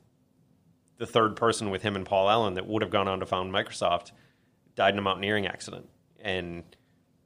the 0.97 1.05
third 1.05 1.35
person 1.35 1.69
with 1.69 1.83
him 1.83 1.95
and 1.95 2.03
Paul 2.03 2.27
Allen 2.27 2.55
that 2.55 2.65
would 2.65 2.81
have 2.81 2.89
gone 2.89 3.07
on 3.07 3.19
to 3.19 3.25
found 3.27 3.53
Microsoft, 3.53 4.13
died 4.73 4.95
in 4.95 4.97
a 4.97 5.01
mountaineering 5.03 5.45
accident. 5.45 5.87
And 6.19 6.63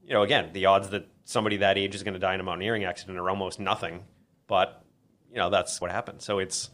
you 0.03 0.11
know, 0.11 0.23
again, 0.23 0.49
the 0.51 0.65
odds 0.65 0.89
that 0.89 1.07
somebody 1.23 1.55
that 1.57 1.77
age 1.77 1.95
is 1.95 2.03
going 2.03 2.15
to 2.15 2.19
die 2.19 2.33
in 2.33 2.41
a 2.41 2.43
mountaineering 2.43 2.83
accident 2.83 3.17
are 3.17 3.29
almost 3.29 3.61
nothing. 3.61 4.03
But 4.47 4.83
you 5.31 5.37
know, 5.37 5.49
that's 5.49 5.79
what 5.79 5.89
happened. 5.89 6.21
So 6.21 6.39
it's 6.39 6.69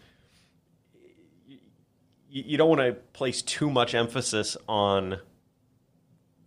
you 2.28 2.57
don't 2.57 2.69
want 2.69 2.81
to 2.81 2.94
place 3.13 3.44
too 3.44 3.69
much 3.69 3.94
emphasis 3.94 4.57
on 4.68 5.19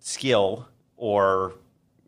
skill 0.00 0.68
or 0.96 1.54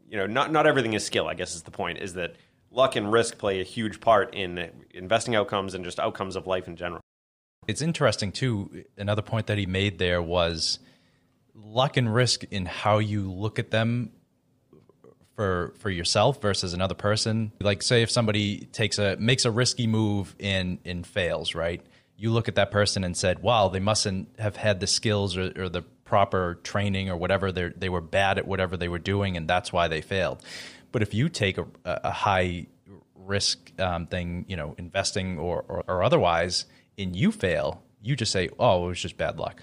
you 0.09 0.17
know 0.17 0.27
not 0.27 0.51
not 0.51 0.67
everything 0.67 0.93
is 0.93 1.05
skill 1.05 1.27
i 1.27 1.35
guess 1.35 1.55
is 1.55 1.63
the 1.63 1.71
point 1.71 1.99
is 1.99 2.15
that 2.15 2.35
luck 2.71 2.97
and 2.97 3.11
risk 3.11 3.39
play 3.39 3.61
a 3.61 3.65
huge 3.65 4.01
part 4.01 4.35
in 4.35 4.71
investing 4.93 5.35
outcomes 5.35 5.75
and 5.75 5.85
just 5.85 5.99
outcomes 5.99 6.37
of 6.37 6.47
life 6.47 6.69
in 6.69 6.77
general. 6.77 7.01
It's 7.67 7.83
interesting 7.83 8.33
too. 8.33 8.85
Another 8.97 9.23
point 9.23 9.47
that 9.49 9.59
he 9.59 9.67
made 9.67 9.99
there 9.99 10.23
was 10.23 10.79
luck 11.55 11.97
and 11.97 12.13
risk 12.13 12.45
in 12.51 12.67
how 12.67 12.99
you 12.99 13.31
look 13.31 13.59
at 13.59 13.71
them 13.71 14.13
for 15.37 15.75
for 15.79 15.91
yourself 15.91 16.41
versus 16.41 16.73
another 16.73 16.95
person. 16.95 17.53
Like 17.61 17.83
say 17.83 18.03
if 18.03 18.11
somebody 18.11 18.67
takes 18.73 18.99
a 18.99 19.17
makes 19.17 19.45
a 19.45 19.51
risky 19.51 19.87
move 19.87 20.35
and 20.41 20.79
and 20.85 21.07
fails, 21.07 21.55
right? 21.55 21.85
You 22.17 22.31
look 22.31 22.49
at 22.49 22.57
that 22.57 22.71
person 22.71 23.05
and 23.05 23.17
said, 23.17 23.43
"Wow, 23.43 23.69
they 23.69 23.81
mustn't 23.81 24.29
have 24.39 24.57
had 24.57 24.81
the 24.81 24.87
skills 24.87 25.37
or, 25.39 25.53
or 25.57 25.69
the 25.71 25.83
proper 26.05 26.61
training 26.63 27.09
or 27.09 27.17
whatever. 27.17 27.53
They 27.53 27.69
they 27.69 27.89
were 27.89 28.03
bad 28.03 28.37
at 28.39 28.47
whatever 28.47 28.77
they 28.77 28.89
were 28.89 28.99
doing, 28.99 29.37
and 29.37 29.49
that's 29.49 29.73
why 29.73 29.89
they 29.89 30.01
failed." 30.01 30.43
But 30.93 31.03
if 31.03 31.15
you 31.15 31.29
take 31.29 31.59
a, 31.59 31.67
a 31.85 32.11
high 32.11 32.67
risk 33.15 33.73
um, 33.81 34.07
thing, 34.07 34.45
you 34.49 34.57
know, 34.57 34.75
investing 34.79 35.39
or, 35.39 35.65
or, 35.69 35.85
or 35.87 36.03
otherwise, 36.03 36.67
and 36.99 37.15
you 37.15 37.33
fail, 37.33 37.83
you 38.03 38.17
just 38.17 38.33
say, 38.33 38.49
"Oh, 38.59 38.85
it 38.85 38.89
was 38.89 39.01
just 39.01 39.17
bad 39.17 39.39
luck." 39.39 39.63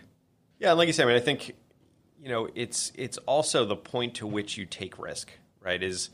Yeah, 0.59 0.69
and 0.69 0.77
like 0.77 0.87
you 0.87 0.93
said, 0.93 1.03
I 1.03 1.07
mean, 1.07 1.17
I 1.17 1.21
think 1.21 1.55
you 2.21 2.29
know, 2.29 2.49
it's 2.55 2.91
it's 2.95 3.17
also 3.19 3.65
the 3.65 3.75
point 3.75 4.15
to 4.15 4.27
which 4.27 4.57
you 4.57 4.65
take 4.65 4.97
risk, 4.99 5.31
right? 5.61 5.81
Is 5.81 6.09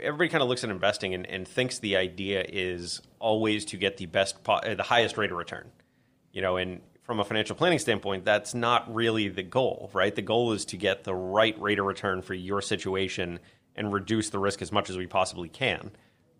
everybody 0.00 0.28
kind 0.28 0.42
of 0.42 0.48
looks 0.48 0.64
at 0.64 0.70
investing 0.70 1.14
and, 1.14 1.26
and 1.26 1.46
thinks 1.46 1.78
the 1.78 1.96
idea 1.96 2.44
is 2.48 3.00
always 3.18 3.64
to 3.66 3.76
get 3.76 3.96
the 3.96 4.06
best, 4.06 4.36
uh, 4.48 4.74
the 4.74 4.82
highest 4.82 5.16
rate 5.16 5.30
of 5.30 5.36
return, 5.36 5.70
you 6.32 6.42
know, 6.42 6.56
and 6.56 6.80
from 7.02 7.20
a 7.20 7.24
financial 7.24 7.54
planning 7.54 7.78
standpoint, 7.78 8.24
that's 8.24 8.54
not 8.54 8.92
really 8.92 9.28
the 9.28 9.42
goal, 9.42 9.90
right? 9.92 10.14
The 10.14 10.22
goal 10.22 10.52
is 10.52 10.64
to 10.66 10.76
get 10.76 11.04
the 11.04 11.14
right 11.14 11.58
rate 11.60 11.78
of 11.78 11.84
return 11.84 12.22
for 12.22 12.34
your 12.34 12.62
situation 12.62 13.38
and 13.76 13.92
reduce 13.92 14.30
the 14.30 14.38
risk 14.38 14.62
as 14.62 14.72
much 14.72 14.90
as 14.90 14.96
we 14.96 15.06
possibly 15.06 15.48
can. 15.48 15.90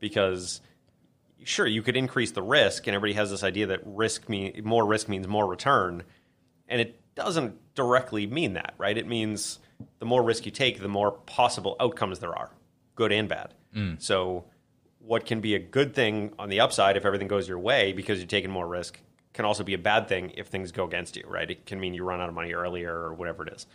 Because 0.00 0.61
sure, 1.45 1.67
you 1.67 1.83
could 1.83 1.97
increase 1.97 2.33
the 2.33 2.43
risk, 2.43 2.87
and 2.87 2.95
everybody 2.95 3.14
has 3.14 3.31
this 3.31 3.43
idea 3.43 3.67
that 3.67 3.81
risk 3.85 4.29
mean 4.29 4.61
more 4.64 4.85
risk 4.85 5.09
means 5.09 5.26
more 5.26 5.47
return, 5.47 6.03
and 6.69 6.81
it 6.81 7.00
doesn't 7.14 7.75
directly 7.75 8.26
mean 8.26 8.55
that, 8.55 8.75
right? 8.79 8.97
It 8.97 9.07
means 9.07 9.59
the 9.99 10.07
more 10.07 10.23
risk 10.23 10.47
you 10.47 10.53
take, 10.53 10.81
the 10.81 10.88
more 10.88 11.12
possible 11.12 11.76
outcomes 11.81 12.19
there 12.19 12.37
are, 12.37 12.50
good 12.95 13.12
and 13.12 13.29
bad. 13.29 13.55
Mm. 13.75 14.00
So, 14.00 14.45
what 14.99 15.26
can 15.26 15.41
be 15.41 15.55
a 15.55 15.59
good 15.59 15.95
thing 15.95 16.33
on 16.38 16.49
the 16.49 16.61
upside 16.61 16.97
if 16.97 17.05
everything 17.05 17.29
goes 17.29 17.47
your 17.47 17.59
way 17.59 17.93
because 17.93 18.19
you're 18.19 18.26
taking 18.26 18.50
more 18.50 18.67
risk 18.67 19.00
can 19.35 19.45
also 19.45 19.62
be 19.62 19.75
a 19.75 19.79
bad 19.79 20.09
thing 20.09 20.33
if 20.37 20.47
things 20.47 20.73
go 20.73 20.85
against 20.85 21.17
you, 21.17 21.25
right? 21.26 21.50
It 21.50 21.67
can 21.67 21.79
mean 21.79 21.93
you 21.93 22.05
run 22.05 22.21
out 22.21 22.29
of 22.29 22.35
money 22.35 22.55
earlier 22.55 22.91
or 22.91 23.12
whatever 23.12 23.47
it 23.47 23.53
is. 23.53 23.67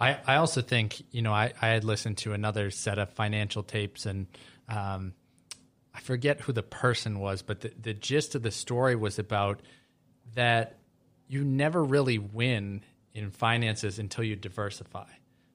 I, 0.00 0.18
I 0.26 0.36
also 0.36 0.62
think, 0.62 1.02
you 1.10 1.22
know, 1.22 1.32
I, 1.32 1.52
I 1.60 1.68
had 1.68 1.84
listened 1.84 2.18
to 2.18 2.32
another 2.32 2.70
set 2.70 2.98
of 2.98 3.10
financial 3.12 3.62
tapes 3.62 4.06
and 4.06 4.26
um, 4.68 5.12
I 5.94 6.00
forget 6.00 6.40
who 6.40 6.52
the 6.52 6.62
person 6.62 7.18
was, 7.18 7.42
but 7.42 7.60
the, 7.60 7.72
the 7.80 7.92
gist 7.92 8.34
of 8.34 8.42
the 8.42 8.50
story 8.50 8.96
was 8.96 9.18
about 9.18 9.60
that 10.34 10.78
you 11.28 11.44
never 11.44 11.82
really 11.84 12.18
win 12.18 12.82
in 13.12 13.30
finances 13.30 13.98
until 13.98 14.24
you 14.24 14.36
diversify. 14.36 15.06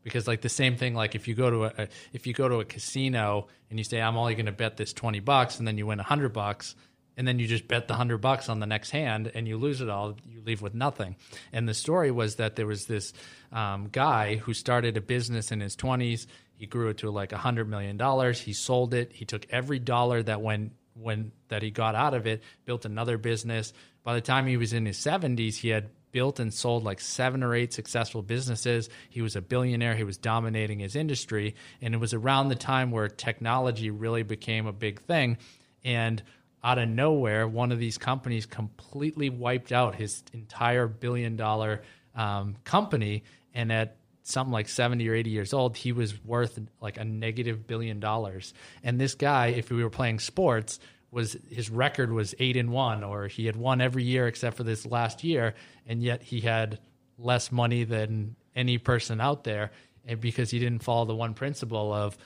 Because 0.04 0.28
like 0.28 0.42
the 0.42 0.50
same 0.50 0.78
thing 0.78 0.94
like 0.94 1.16
if 1.16 1.28
you 1.28 1.34
go 1.34 1.50
to 1.50 1.64
a 1.64 1.88
if 2.14 2.28
you 2.28 2.34
go 2.34 2.48
to 2.48 2.60
a 2.60 2.66
casino 2.66 3.48
and 3.72 3.80
you 3.80 3.84
say 3.84 4.00
i'm 4.00 4.18
only 4.18 4.36
going 4.36 4.46
to 4.46 4.52
bet 4.52 4.78
this 4.78 4.94
20 4.94 5.20
bucks 5.22 5.58
and 5.58 5.68
then 5.68 5.80
you 5.80 5.88
win 5.88 5.98
100 5.98 6.32
bucks 6.32 6.75
and 7.17 7.27
then 7.27 7.39
you 7.39 7.48
just 7.48 7.67
bet 7.67 7.88
the 7.88 7.93
100 7.93 8.17
bucks 8.17 8.50
on 8.50 8.60
the 8.60 8.65
next 8.65 8.91
hand 8.91 9.31
and 9.34 9.48
you 9.48 9.57
lose 9.57 9.81
it 9.81 9.89
all 9.89 10.15
you 10.25 10.41
leave 10.41 10.62
with 10.62 10.74
nothing 10.74 11.15
and 11.53 11.67
the 11.67 11.74
story 11.74 12.12
was 12.12 12.36
that 12.36 12.55
there 12.55 12.67
was 12.67 12.86
this 12.86 13.13
um, 13.51 13.88
guy 13.91 14.36
who 14.36 14.53
started 14.53 14.98
a 14.98 15.01
business 15.01 15.51
in 15.51 15.60
his 15.60 15.75
20s 15.75 16.27
he 16.57 16.65
grew 16.65 16.89
it 16.89 16.98
to 16.98 17.10
like 17.10 17.31
100 17.31 17.69
million 17.69 17.98
dollars 17.98 18.39
he 18.39 18.53
sold 18.53 18.93
it 18.93 19.12
he 19.13 19.25
took 19.25 19.45
every 19.50 19.79
dollar 19.79 20.22
that 20.22 20.41
went 20.41 20.74
when 20.93 21.31
that 21.50 21.62
he 21.62 21.72
got 21.72 21.95
out 21.95 22.13
of 22.13 22.25
it 22.25 22.41
built 22.65 22.86
another 22.86 23.17
business 23.17 23.74
by 24.03 24.13
the 24.13 24.22
time 24.22 24.45
he 24.45 24.57
was 24.57 24.74
in 24.74 24.86
his 24.86 24.98
70s 24.98 25.55
he 25.55 25.69
had 25.69 25.89
built 26.15 26.39
and 26.39 26.53
sold 26.53 26.86
like 26.86 27.01
seven 27.01 27.43
or 27.43 27.53
eight 27.53 27.74
successful 27.74 28.22
businesses. 28.22 28.88
He 29.10 29.22
was 29.22 29.36
a 29.36 29.41
billionaire. 29.41 29.95
He 29.95 30.05
was 30.05 30.17
dominating 30.17 30.79
his 30.79 30.95
industry. 30.95 31.55
And 31.81 31.93
it 31.93 31.98
was 31.98 32.13
around 32.13 32.48
the 32.48 32.55
time 32.55 32.89
where 32.91 33.10
technology 33.10 33.89
really 33.89 34.24
became 34.24 34.65
a 34.65 34.72
big 34.72 35.01
thing. 35.01 35.39
And 35.84 36.24
out 36.65 36.79
of 36.79 36.89
nowhere, 36.89 37.48
one 37.48 37.72
of 37.72 37.77
these 37.77 38.00
companies 38.00 38.48
completely 38.48 39.29
wiped 39.29 39.72
out 39.72 39.93
his 39.93 40.24
entire 40.34 40.88
billion 40.88 41.36
dollar 41.36 41.84
um, 42.15 42.55
company. 42.63 43.24
And 43.53 43.72
at 43.72 43.98
something 44.24 44.51
like 44.51 44.67
70 44.67 45.07
or 45.07 45.13
80 45.13 45.29
years 45.29 45.53
old, 45.53 45.77
he 45.77 45.91
was 45.91 46.25
worth 46.25 46.60
like 46.81 46.98
a 46.98 47.05
negative 47.05 47.67
billion 47.67 48.00
dollars. 48.00 48.55
And 48.84 49.00
this 49.00 49.13
guy, 49.13 49.48
if 49.48 49.69
we 49.69 49.84
were 49.84 49.91
playing 49.91 50.19
sports, 50.19 50.79
was 51.12 51.38
his 51.50 51.69
record 51.69 52.12
was 52.12 52.34
eight 52.39 52.57
and 52.57 52.72
one, 52.72 53.03
or 53.03 53.27
he 53.27 53.45
had 53.45 53.55
won 53.55 53.79
every 53.79 54.03
year 54.03 54.27
except 54.27 54.57
for 54.57 54.63
this 54.63 54.88
last 54.88 55.24
year, 55.24 55.53
and 55.86 56.01
yet 56.01 56.24
he 56.24 56.41
had 56.41 56.79
less 57.17 57.51
money 57.51 57.84
than 57.84 58.36
any 58.55 58.79
person 58.79 59.22
out 59.22 59.43
there, 59.43 59.72
and 60.03 60.19
because 60.19 60.50
he 60.50 60.60
didn't 60.60 60.84
follow 60.84 61.05
the 61.05 61.15
one 61.15 61.36
principle 61.36 61.93
of 61.93 62.17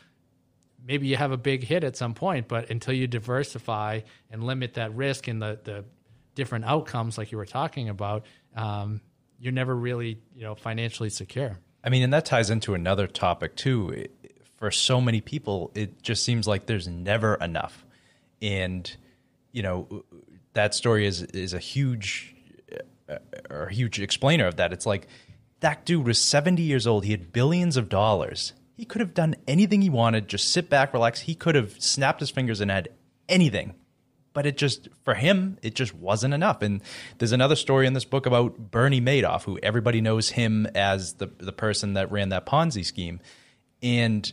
maybe 0.85 1.07
you 1.07 1.15
have 1.17 1.31
a 1.31 1.37
big 1.37 1.63
hit 1.63 1.83
at 1.83 1.95
some 1.95 2.13
point, 2.13 2.47
but 2.47 2.69
until 2.69 2.93
you 2.93 3.07
diversify 3.07 4.01
and 4.31 4.43
limit 4.43 4.75
that 4.75 4.95
risk 4.95 5.27
and 5.27 5.41
the 5.41 5.59
the 5.63 5.85
different 6.35 6.65
outcomes, 6.65 7.17
like 7.17 7.31
you 7.31 7.37
were 7.37 7.45
talking 7.45 7.89
about, 7.89 8.25
um, 8.55 9.01
you're 9.39 9.53
never 9.53 9.75
really 9.75 10.19
you 10.35 10.43
know 10.43 10.55
financially 10.55 11.09
secure. 11.09 11.57
I 11.83 11.89
mean, 11.89 12.03
and 12.03 12.13
that 12.13 12.25
ties 12.25 12.49
into 12.49 12.73
another 12.73 13.07
topic 13.07 13.55
too. 13.55 14.07
For 14.57 14.71
so 14.71 14.99
many 14.99 15.21
people, 15.21 15.71
it 15.73 16.01
just 16.03 16.23
seems 16.23 16.45
like 16.45 16.65
there's 16.65 16.85
never 16.85 17.35
enough 17.35 17.85
and 18.41 18.95
you 19.51 19.63
know 19.63 20.03
that 20.53 20.73
story 20.73 21.05
is 21.05 21.23
is 21.23 21.53
a 21.53 21.59
huge 21.59 22.35
uh, 23.09 23.17
or 23.49 23.63
a 23.63 23.73
huge 23.73 23.99
explainer 23.99 24.45
of 24.45 24.57
that. 24.57 24.73
It's 24.73 24.85
like 24.85 25.07
that 25.59 25.85
dude 25.85 26.05
was 26.05 26.19
70 26.19 26.61
years 26.61 26.87
old. 26.87 27.05
He 27.05 27.11
had 27.11 27.33
billions 27.33 27.75
of 27.77 27.89
dollars. 27.89 28.53
He 28.79 28.85
could 28.85 29.01
have 29.01 29.13
done 29.13 29.35
anything 29.45 29.81
he 29.81 29.89
wanted. 29.89 30.29
Just 30.29 30.53
sit 30.53 30.69
back, 30.69 30.93
relax. 30.93 31.19
He 31.19 31.35
could 31.35 31.53
have 31.55 31.73
snapped 31.81 32.21
his 32.21 32.29
fingers 32.29 32.61
and 32.61 32.71
had 32.71 32.87
anything. 33.27 33.75
But 34.31 34.45
it 34.45 34.55
just 34.55 34.87
for 35.03 35.15
him, 35.15 35.57
it 35.61 35.75
just 35.75 35.93
wasn't 35.93 36.33
enough. 36.33 36.61
And 36.61 36.81
there's 37.17 37.33
another 37.33 37.57
story 37.57 37.87
in 37.87 37.91
this 37.91 38.05
book 38.05 38.25
about 38.25 38.71
Bernie 38.71 39.01
Madoff, 39.01 39.43
who 39.43 39.59
everybody 39.61 39.99
knows 39.99 40.29
him 40.29 40.65
as 40.75 41.15
the 41.15 41.29
the 41.39 41.51
person 41.51 41.95
that 41.95 42.09
ran 42.09 42.29
that 42.29 42.45
Ponzi 42.45 42.85
scheme. 42.85 43.19
And 43.83 44.31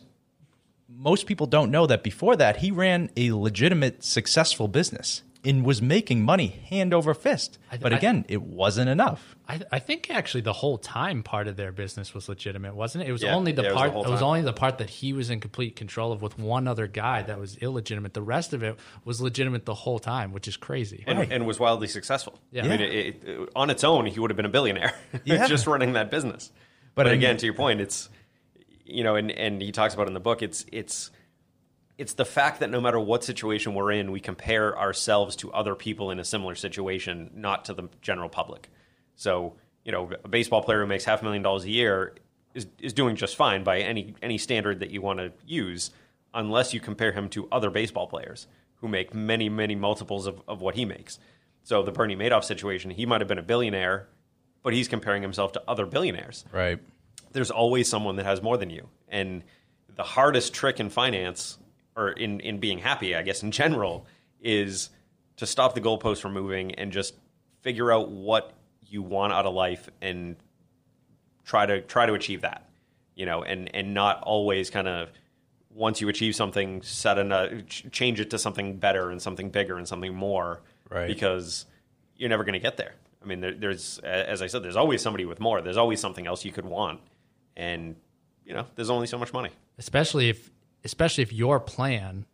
most 0.88 1.26
people 1.26 1.48
don't 1.48 1.72
know 1.72 1.88
that 1.88 2.04
before 2.04 2.36
that 2.36 2.58
he 2.58 2.70
ran 2.70 3.10
a 3.16 3.32
legitimate 3.32 4.04
successful 4.04 4.68
business 4.68 5.24
and 5.46 5.64
was 5.64 5.80
making 5.80 6.22
money 6.22 6.48
hand 6.68 6.92
over 6.92 7.14
fist. 7.14 7.58
But 7.80 7.92
again, 7.92 8.24
I, 8.28 8.32
it 8.32 8.42
wasn't 8.42 8.88
enough. 8.88 9.36
I, 9.48 9.60
I, 9.70 9.78
think 9.78 10.10
actually 10.10 10.40
the 10.40 10.52
whole 10.52 10.76
time 10.76 11.22
part 11.22 11.46
of 11.46 11.56
their 11.56 11.70
business 11.70 12.12
was 12.12 12.28
legitimate, 12.28 12.74
wasn't 12.74 13.04
it? 13.04 13.08
It 13.08 13.12
was 13.12 13.22
yeah, 13.22 13.34
only 13.34 13.52
the 13.52 13.62
yeah, 13.62 13.72
part. 13.72 13.90
It 13.90 13.94
was, 13.94 14.06
it 14.06 14.10
was 14.10 14.22
only 14.22 14.42
the 14.42 14.52
part 14.52 14.78
that 14.78 14.90
he 14.90 15.12
was 15.12 15.30
in 15.30 15.38
complete 15.38 15.76
control 15.76 16.10
of 16.10 16.20
with 16.20 16.36
one 16.36 16.66
other 16.66 16.88
guy 16.88 17.22
that 17.22 17.38
was 17.38 17.56
illegitimate. 17.58 18.12
The 18.12 18.22
rest 18.22 18.52
of 18.52 18.64
it 18.64 18.76
was 19.04 19.20
legitimate 19.20 19.66
the 19.66 19.74
whole 19.74 20.00
time, 20.00 20.32
which 20.32 20.48
is 20.48 20.56
crazy, 20.56 21.04
and, 21.06 21.18
right. 21.20 21.32
and 21.32 21.46
was 21.46 21.60
wildly 21.60 21.86
successful. 21.86 22.40
Yeah. 22.50 22.64
I 22.64 22.68
mean, 22.68 22.80
it, 22.80 23.24
it, 23.24 23.48
on 23.54 23.70
its 23.70 23.84
own, 23.84 24.06
he 24.06 24.18
would 24.18 24.30
have 24.30 24.36
been 24.36 24.46
a 24.46 24.50
billionaire 24.50 24.94
just 25.24 25.68
running 25.68 25.92
that 25.92 26.10
business. 26.10 26.50
But, 26.96 27.04
but 27.04 27.12
again, 27.12 27.36
to 27.36 27.46
your 27.46 27.54
point, 27.54 27.80
it's 27.80 28.08
you 28.84 29.04
know, 29.04 29.14
and 29.14 29.30
and 29.30 29.62
he 29.62 29.70
talks 29.70 29.94
about 29.94 30.08
in 30.08 30.14
the 30.14 30.20
book, 30.20 30.42
it's 30.42 30.66
it's 30.72 31.12
it's 31.98 32.14
the 32.14 32.24
fact 32.24 32.60
that 32.60 32.70
no 32.70 32.80
matter 32.80 33.00
what 33.00 33.24
situation 33.24 33.74
we're 33.74 33.92
in, 33.92 34.12
we 34.12 34.20
compare 34.20 34.78
ourselves 34.78 35.36
to 35.36 35.52
other 35.52 35.74
people 35.74 36.10
in 36.10 36.18
a 36.18 36.24
similar 36.24 36.54
situation, 36.54 37.30
not 37.34 37.64
to 37.66 37.74
the 37.74 37.88
general 38.02 38.28
public. 38.28 38.68
So, 39.14 39.54
you 39.84 39.92
know, 39.92 40.10
a 40.24 40.28
baseball 40.28 40.62
player 40.62 40.80
who 40.80 40.86
makes 40.86 41.04
half 41.04 41.22
a 41.22 41.24
million 41.24 41.42
dollars 41.42 41.64
a 41.64 41.70
year 41.70 42.14
is 42.54 42.66
is 42.78 42.92
doing 42.92 43.16
just 43.16 43.36
fine 43.36 43.64
by 43.64 43.80
any 43.80 44.14
any 44.22 44.38
standard 44.38 44.80
that 44.80 44.90
you 44.90 45.00
want 45.00 45.18
to 45.20 45.32
use, 45.46 45.90
unless 46.34 46.74
you 46.74 46.80
compare 46.80 47.12
him 47.12 47.28
to 47.30 47.48
other 47.50 47.70
baseball 47.70 48.06
players 48.06 48.46
who 48.76 48.88
make 48.88 49.14
many, 49.14 49.48
many 49.48 49.74
multiples 49.74 50.26
of, 50.26 50.42
of 50.46 50.60
what 50.60 50.74
he 50.74 50.84
makes. 50.84 51.18
So 51.62 51.82
the 51.82 51.92
Bernie 51.92 52.14
Madoff 52.14 52.44
situation, 52.44 52.90
he 52.90 53.06
might 53.06 53.22
have 53.22 53.28
been 53.28 53.38
a 53.38 53.42
billionaire, 53.42 54.08
but 54.62 54.74
he's 54.74 54.86
comparing 54.86 55.22
himself 55.22 55.52
to 55.52 55.62
other 55.66 55.86
billionaires. 55.86 56.44
Right 56.52 56.78
there's 57.36 57.50
always 57.50 57.86
someone 57.86 58.16
that 58.16 58.24
has 58.24 58.42
more 58.42 58.56
than 58.56 58.70
you. 58.70 58.88
And 59.08 59.44
the 59.94 60.02
hardest 60.02 60.54
trick 60.54 60.80
in 60.80 60.88
finance 60.88 61.58
or 61.96 62.10
in, 62.10 62.40
in 62.40 62.58
being 62.58 62.78
happy, 62.78 63.14
I 63.14 63.22
guess 63.22 63.42
in 63.42 63.50
general, 63.50 64.06
is 64.40 64.90
to 65.36 65.46
stop 65.46 65.74
the 65.74 65.80
goalposts 65.80 66.20
from 66.20 66.34
moving 66.34 66.74
and 66.74 66.92
just 66.92 67.14
figure 67.62 67.90
out 67.90 68.10
what 68.10 68.52
you 68.86 69.02
want 69.02 69.32
out 69.32 69.46
of 69.46 69.54
life 69.54 69.88
and 70.00 70.36
try 71.44 71.66
to 71.66 71.80
try 71.80 72.06
to 72.06 72.14
achieve 72.14 72.42
that. 72.42 72.68
You 73.14 73.26
know, 73.26 73.42
and 73.42 73.74
and 73.74 73.94
not 73.94 74.22
always 74.22 74.68
kind 74.68 74.88
of 74.88 75.10
once 75.70 76.00
you 76.00 76.08
achieve 76.08 76.36
something, 76.36 76.82
set 76.82 77.18
a 77.18 77.34
uh, 77.34 77.60
change 77.66 78.20
it 78.20 78.30
to 78.30 78.38
something 78.38 78.76
better 78.76 79.10
and 79.10 79.20
something 79.20 79.50
bigger 79.50 79.76
and 79.78 79.88
something 79.88 80.14
more. 80.14 80.60
Right. 80.90 81.06
Because 81.06 81.64
you're 82.16 82.28
never 82.28 82.44
going 82.44 82.54
to 82.54 82.60
get 82.60 82.76
there. 82.76 82.94
I 83.22 83.26
mean, 83.26 83.40
there, 83.40 83.54
there's 83.54 83.98
as 84.00 84.42
I 84.42 84.46
said, 84.46 84.62
there's 84.62 84.76
always 84.76 85.02
somebody 85.02 85.24
with 85.24 85.40
more. 85.40 85.62
There's 85.62 85.76
always 85.78 85.98
something 85.98 86.26
else 86.26 86.44
you 86.44 86.52
could 86.52 86.66
want 86.66 87.00
and 87.56 87.96
you 88.44 88.54
know 88.54 88.66
there's 88.74 88.90
only 88.90 89.06
so 89.06 89.18
much 89.18 89.32
money 89.32 89.50
especially 89.78 90.28
if 90.28 90.50
especially 90.86 91.22
if 91.22 91.32
your 91.32 91.60
plan 91.60 92.24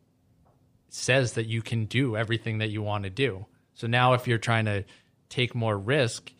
says 0.89 1.33
that 1.33 1.47
you 1.47 1.63
can 1.63 1.87
do 1.87 2.17
everything 2.17 2.59
that 2.59 2.69
you 2.69 2.83
want 2.83 3.05
to 3.05 3.11
do 3.11 3.47
so 3.75 3.87
now 3.87 4.13
if 4.13 4.29
you're 4.29 4.39
trying 4.39 4.67
to 4.67 4.85
take 5.29 5.55
more 5.55 5.77
risk 5.77 6.31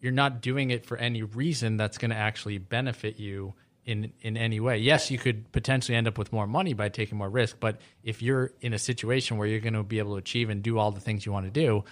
you're 0.00 0.12
not 0.12 0.40
doing 0.40 0.70
it 0.70 0.86
for 0.86 0.96
any 0.96 1.22
reason 1.22 1.76
that's 1.76 1.98
going 1.98 2.10
to 2.10 2.16
actually 2.16 2.58
benefit 2.58 3.18
you 3.18 3.54
in 3.88 4.12
in 4.20 4.36
any 4.36 4.60
way. 4.60 4.76
Yes, 4.76 5.10
you 5.10 5.16
could 5.16 5.50
potentially 5.50 5.96
end 5.96 6.06
up 6.06 6.18
with 6.18 6.30
more 6.30 6.46
money 6.46 6.74
by 6.74 6.90
taking 6.90 7.16
more 7.16 7.30
risk, 7.30 7.56
but 7.58 7.80
if 8.04 8.20
you're 8.20 8.52
in 8.60 8.74
a 8.74 8.78
situation 8.78 9.38
where 9.38 9.48
you're 9.48 9.60
going 9.60 9.72
to 9.72 9.82
be 9.82 9.98
able 9.98 10.12
to 10.12 10.18
achieve 10.18 10.50
and 10.50 10.62
do 10.62 10.78
all 10.78 10.92
the 10.92 11.00
things 11.00 11.24
you 11.24 11.32
want 11.32 11.46
to 11.46 11.50
do, 11.50 11.84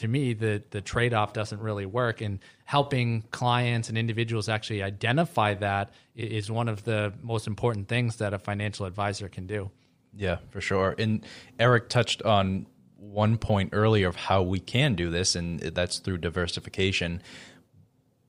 to 0.00 0.08
me 0.08 0.32
the 0.32 0.62
the 0.70 0.80
trade 0.80 1.12
off 1.12 1.34
doesn't 1.34 1.60
really 1.60 1.84
work. 1.86 2.22
And 2.22 2.38
helping 2.64 3.22
clients 3.30 3.88
and 3.90 3.98
individuals 3.98 4.48
actually 4.48 4.82
identify 4.82 5.54
that 5.54 5.92
is 6.16 6.50
one 6.50 6.68
of 6.68 6.84
the 6.84 7.12
most 7.22 7.46
important 7.46 7.88
things 7.88 8.16
that 8.16 8.32
a 8.32 8.38
financial 8.38 8.86
advisor 8.86 9.28
can 9.28 9.46
do. 9.46 9.70
Yeah, 10.16 10.38
for 10.48 10.60
sure. 10.60 10.94
And 10.98 11.24
Eric 11.58 11.88
touched 11.90 12.22
on 12.22 12.66
one 12.96 13.36
point 13.36 13.70
earlier 13.72 14.08
of 14.08 14.16
how 14.16 14.42
we 14.42 14.58
can 14.58 14.94
do 14.94 15.10
this, 15.10 15.36
and 15.36 15.60
that's 15.60 15.98
through 15.98 16.18
diversification. 16.18 17.22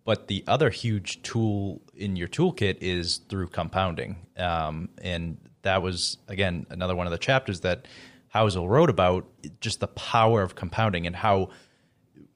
But 0.04 0.28
the 0.28 0.44
other 0.48 0.70
huge 0.70 1.22
tool 1.22 1.82
in 1.96 2.16
your 2.18 2.28
toolkit 2.28 2.78
is 2.82 3.18
through 3.30 3.48
compounding. 3.48 4.18
Um, 4.36 4.90
and 5.02 5.38
that 5.62 5.82
was, 5.82 6.18
again, 6.28 6.66
another 6.70 6.96
one 6.96 7.08
of 7.08 7.12
the 7.12 7.20
chapters 7.20 7.62
that 7.62 7.88
Housel 8.34 8.68
wrote 8.68 8.90
about 8.90 9.28
just 9.60 9.80
the 9.80 9.88
power 9.88 10.42
of 10.42 10.56
compounding 10.56 11.06
and 11.06 11.16
how 11.16 11.50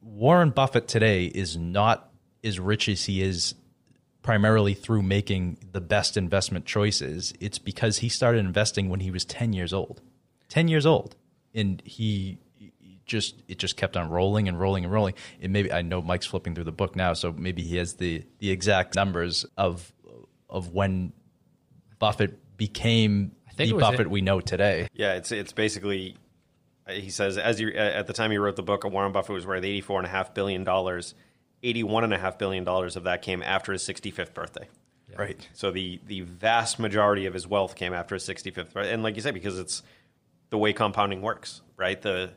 Warren 0.01 0.49
Buffett 0.49 0.87
today 0.87 1.25
is 1.25 1.57
not 1.57 2.11
as 2.43 2.59
rich 2.59 2.89
as 2.89 3.05
he 3.05 3.21
is 3.21 3.55
primarily 4.21 4.73
through 4.73 5.03
making 5.03 5.57
the 5.71 5.81
best 5.81 6.17
investment 6.17 6.65
choices. 6.65 7.33
It's 7.39 7.59
because 7.59 7.99
he 7.99 8.09
started 8.09 8.39
investing 8.39 8.89
when 8.89 8.99
he 8.99 9.11
was 9.11 9.23
10 9.23 9.53
years 9.53 9.73
old. 9.73 10.01
10 10.49 10.67
years 10.67 10.85
old. 10.85 11.15
And 11.53 11.81
he 11.85 12.39
just 13.05 13.43
it 13.47 13.59
just 13.59 13.77
kept 13.77 13.95
on 13.95 14.09
rolling 14.09 14.47
and 14.47 14.59
rolling 14.59 14.83
and 14.83 14.91
rolling. 14.91 15.13
And 15.41 15.53
maybe 15.53 15.71
I 15.71 15.81
know 15.81 16.01
Mike's 16.01 16.25
flipping 16.25 16.55
through 16.55 16.63
the 16.63 16.71
book 16.71 16.95
now, 16.95 17.13
so 17.13 17.31
maybe 17.31 17.61
he 17.61 17.77
has 17.77 17.93
the 17.93 18.23
the 18.39 18.51
exact 18.51 18.95
numbers 18.95 19.45
of 19.57 19.93
of 20.49 20.73
when 20.73 21.13
Buffett 21.99 22.57
became 22.57 23.31
the 23.57 23.73
Buffett 23.73 24.01
it. 24.01 24.09
we 24.09 24.21
know 24.21 24.39
today. 24.41 24.87
Yeah, 24.93 25.13
it's 25.13 25.31
it's 25.31 25.53
basically 25.53 26.15
uh, 26.87 26.93
he 26.93 27.09
says 27.09 27.37
as 27.37 27.59
you 27.59 27.69
uh, 27.69 27.79
at 27.79 28.07
the 28.07 28.13
time 28.13 28.31
he 28.31 28.37
wrote 28.37 28.55
the 28.55 28.63
book, 28.63 28.83
Warren 28.83 29.11
Buffett 29.11 29.33
was 29.33 29.45
worth 29.45 29.63
eighty 29.63 29.81
four 29.81 29.99
and 29.99 30.07
a 30.07 30.09
half 30.09 30.33
billion 30.33 30.63
dollars. 30.63 31.15
Eighty-one 31.63 32.03
and 32.03 32.13
a 32.13 32.17
half 32.17 32.37
billion 32.37 32.63
dollars 32.63 32.95
of 32.95 33.03
that 33.03 33.21
came 33.23 33.41
after 33.41 33.71
his 33.71 33.81
sixty-fifth 33.81 34.33
birthday. 34.33 34.67
Yeah. 35.09 35.17
Right. 35.17 35.49
So 35.53 35.71
the 35.71 35.99
the 36.05 36.21
vast 36.21 36.79
majority 36.79 37.25
of 37.25 37.33
his 37.33 37.47
wealth 37.47 37.75
came 37.75 37.93
after 37.93 38.15
his 38.15 38.23
sixty-fifth 38.23 38.73
birthday, 38.73 38.93
and 38.93 39.01
like 39.01 39.15
you 39.15 39.21
said, 39.21 39.33
because 39.33 39.57
it's 39.57 39.81
the 40.49 40.57
way 40.57 40.73
compounding 40.73 41.21
works, 41.21 41.61
right? 41.77 41.99
The 41.99 42.31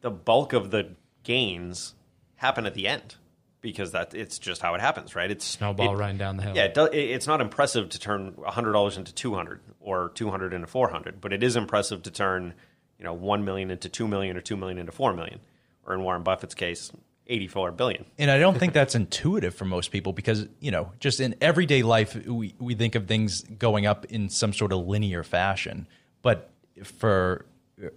the 0.00 0.10
bulk 0.10 0.52
of 0.52 0.70
the 0.70 0.96
gains 1.22 1.94
happen 2.36 2.66
at 2.66 2.74
the 2.74 2.88
end. 2.88 3.16
Because 3.62 3.92
that 3.92 4.12
it's 4.12 4.38
just 4.38 4.60
how 4.60 4.74
it 4.74 4.80
happens, 4.82 5.14
right? 5.16 5.30
It's 5.30 5.44
Snowball 5.44 5.94
it- 5.94 5.98
running 5.98 6.18
down 6.18 6.36
the 6.36 6.42
hill. 6.42 6.54
Yeah, 6.54 6.64
it 6.64 6.74
do, 6.74 6.84
it, 6.84 6.98
it's 6.98 7.26
not 7.26 7.40
impressive 7.40 7.88
to 7.90 7.98
turn 7.98 8.34
hundred 8.44 8.72
dollars 8.72 8.98
into 8.98 9.14
two 9.14 9.34
hundred 9.34 9.60
or 9.80 10.10
two 10.14 10.30
hundred 10.30 10.52
into 10.52 10.66
four 10.66 10.90
hundred, 10.90 11.20
but 11.20 11.32
it 11.32 11.42
is 11.42 11.56
impressive 11.56 12.02
to 12.02 12.10
turn 12.10 12.52
you 12.98 13.04
know 13.04 13.14
one 13.14 13.44
million 13.44 13.70
into 13.70 13.88
two 13.88 14.06
million 14.06 14.36
or 14.36 14.40
two 14.42 14.56
million 14.56 14.78
into 14.78 14.92
four 14.92 15.14
million, 15.14 15.40
or 15.86 15.94
in 15.94 16.02
Warren 16.02 16.22
Buffett's 16.22 16.54
case, 16.54 16.92
eighty-four 17.28 17.72
billion. 17.72 18.04
And 18.18 18.30
I 18.30 18.38
don't 18.38 18.58
think 18.58 18.72
that's 18.72 18.94
intuitive 18.94 19.54
for 19.54 19.64
most 19.64 19.90
people 19.92 20.12
because, 20.12 20.46
you 20.60 20.70
know, 20.70 20.92
just 20.98 21.20
in 21.20 21.34
everyday 21.40 21.82
life, 21.82 22.14
we, 22.26 22.54
we 22.58 22.74
think 22.74 22.94
of 22.96 23.06
things 23.06 23.42
going 23.42 23.86
up 23.86 24.04
in 24.06 24.28
some 24.28 24.52
sort 24.52 24.72
of 24.72 24.86
linear 24.86 25.22
fashion. 25.22 25.86
But 26.20 26.50
for 26.82 27.46
uh, 27.82 27.88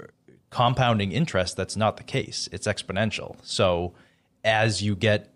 compounding 0.51 1.12
interest, 1.12 1.57
that's 1.57 1.75
not 1.75 1.98
the 1.98 2.03
case. 2.03 2.48
It's 2.51 2.67
exponential. 2.67 3.36
So 3.43 3.93
as 4.43 4.81
you 4.81 4.95
get 4.95 5.34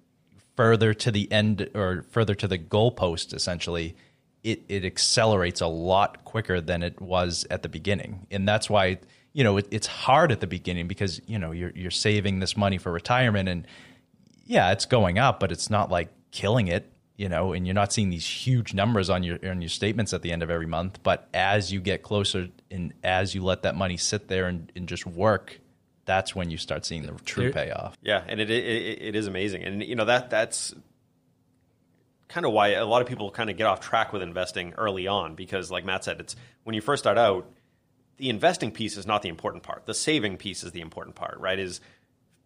further 0.59 0.93
to 0.93 1.09
the 1.09 1.31
end 1.31 1.69
or 1.73 2.03
further 2.09 2.35
to 2.35 2.45
the 2.45 2.57
goalpost, 2.57 3.33
essentially, 3.33 3.95
it, 4.43 4.61
it 4.67 4.83
accelerates 4.83 5.61
a 5.61 5.67
lot 5.67 6.25
quicker 6.25 6.59
than 6.59 6.83
it 6.83 6.99
was 6.99 7.47
at 7.49 7.63
the 7.63 7.69
beginning. 7.69 8.27
And 8.29 8.45
that's 8.45 8.69
why, 8.69 8.99
you 9.31 9.45
know, 9.45 9.55
it, 9.55 9.69
it's 9.71 9.87
hard 9.87 10.33
at 10.33 10.41
the 10.41 10.47
beginning 10.47 10.89
because, 10.89 11.21
you 11.27 11.39
know, 11.39 11.53
you're, 11.53 11.71
you're 11.75 11.89
saving 11.89 12.41
this 12.41 12.57
money 12.57 12.77
for 12.77 12.91
retirement 12.91 13.47
and 13.47 13.65
yeah, 14.43 14.73
it's 14.73 14.85
going 14.85 15.17
up, 15.17 15.39
but 15.39 15.53
it's 15.53 15.69
not 15.69 15.89
like 15.89 16.09
killing 16.31 16.67
it, 16.67 16.91
you 17.15 17.29
know, 17.29 17.53
and 17.53 17.65
you're 17.65 17.73
not 17.73 17.93
seeing 17.93 18.09
these 18.09 18.27
huge 18.27 18.73
numbers 18.73 19.09
on 19.09 19.23
your 19.23 19.39
on 19.49 19.61
your 19.61 19.69
statements 19.69 20.11
at 20.11 20.23
the 20.23 20.33
end 20.33 20.43
of 20.43 20.49
every 20.49 20.67
month. 20.67 21.01
But 21.03 21.29
as 21.33 21.71
you 21.71 21.79
get 21.79 22.03
closer 22.03 22.49
and 22.69 22.93
as 23.01 23.33
you 23.33 23.45
let 23.45 23.61
that 23.61 23.77
money 23.77 23.95
sit 23.95 24.27
there 24.27 24.47
and, 24.47 24.69
and 24.75 24.89
just 24.89 25.05
work, 25.05 25.61
that's 26.09 26.35
when 26.35 26.49
you 26.49 26.57
start 26.57 26.85
seeing 26.85 27.03
the 27.03 27.13
true 27.23 27.51
There- 27.51 27.65
payoff. 27.65 27.95
Yeah, 28.01 28.23
and 28.27 28.41
it, 28.41 28.49
it 28.49 29.01
it 29.01 29.15
is 29.15 29.27
amazing, 29.27 29.63
and 29.63 29.83
you 29.83 29.95
know 29.95 30.05
that 30.05 30.31
that's 30.31 30.73
kind 32.27 32.47
of 32.47 32.51
why 32.51 32.69
a 32.69 32.85
lot 32.85 33.03
of 33.03 33.07
people 33.07 33.29
kind 33.29 33.49
of 33.49 33.57
get 33.57 33.67
off 33.67 33.79
track 33.79 34.11
with 34.11 34.23
investing 34.23 34.73
early 34.73 35.07
on 35.07 35.35
because, 35.35 35.69
like 35.69 35.85
Matt 35.85 36.03
said, 36.03 36.19
it's 36.19 36.35
when 36.63 36.73
you 36.73 36.81
first 36.81 37.03
start 37.03 37.19
out, 37.19 37.47
the 38.17 38.29
investing 38.29 38.71
piece 38.71 38.97
is 38.97 39.05
not 39.05 39.21
the 39.21 39.29
important 39.29 39.63
part. 39.63 39.85
The 39.85 39.93
saving 39.93 40.37
piece 40.37 40.63
is 40.63 40.71
the 40.71 40.81
important 40.81 41.15
part, 41.15 41.39
right? 41.39 41.59
Is 41.59 41.79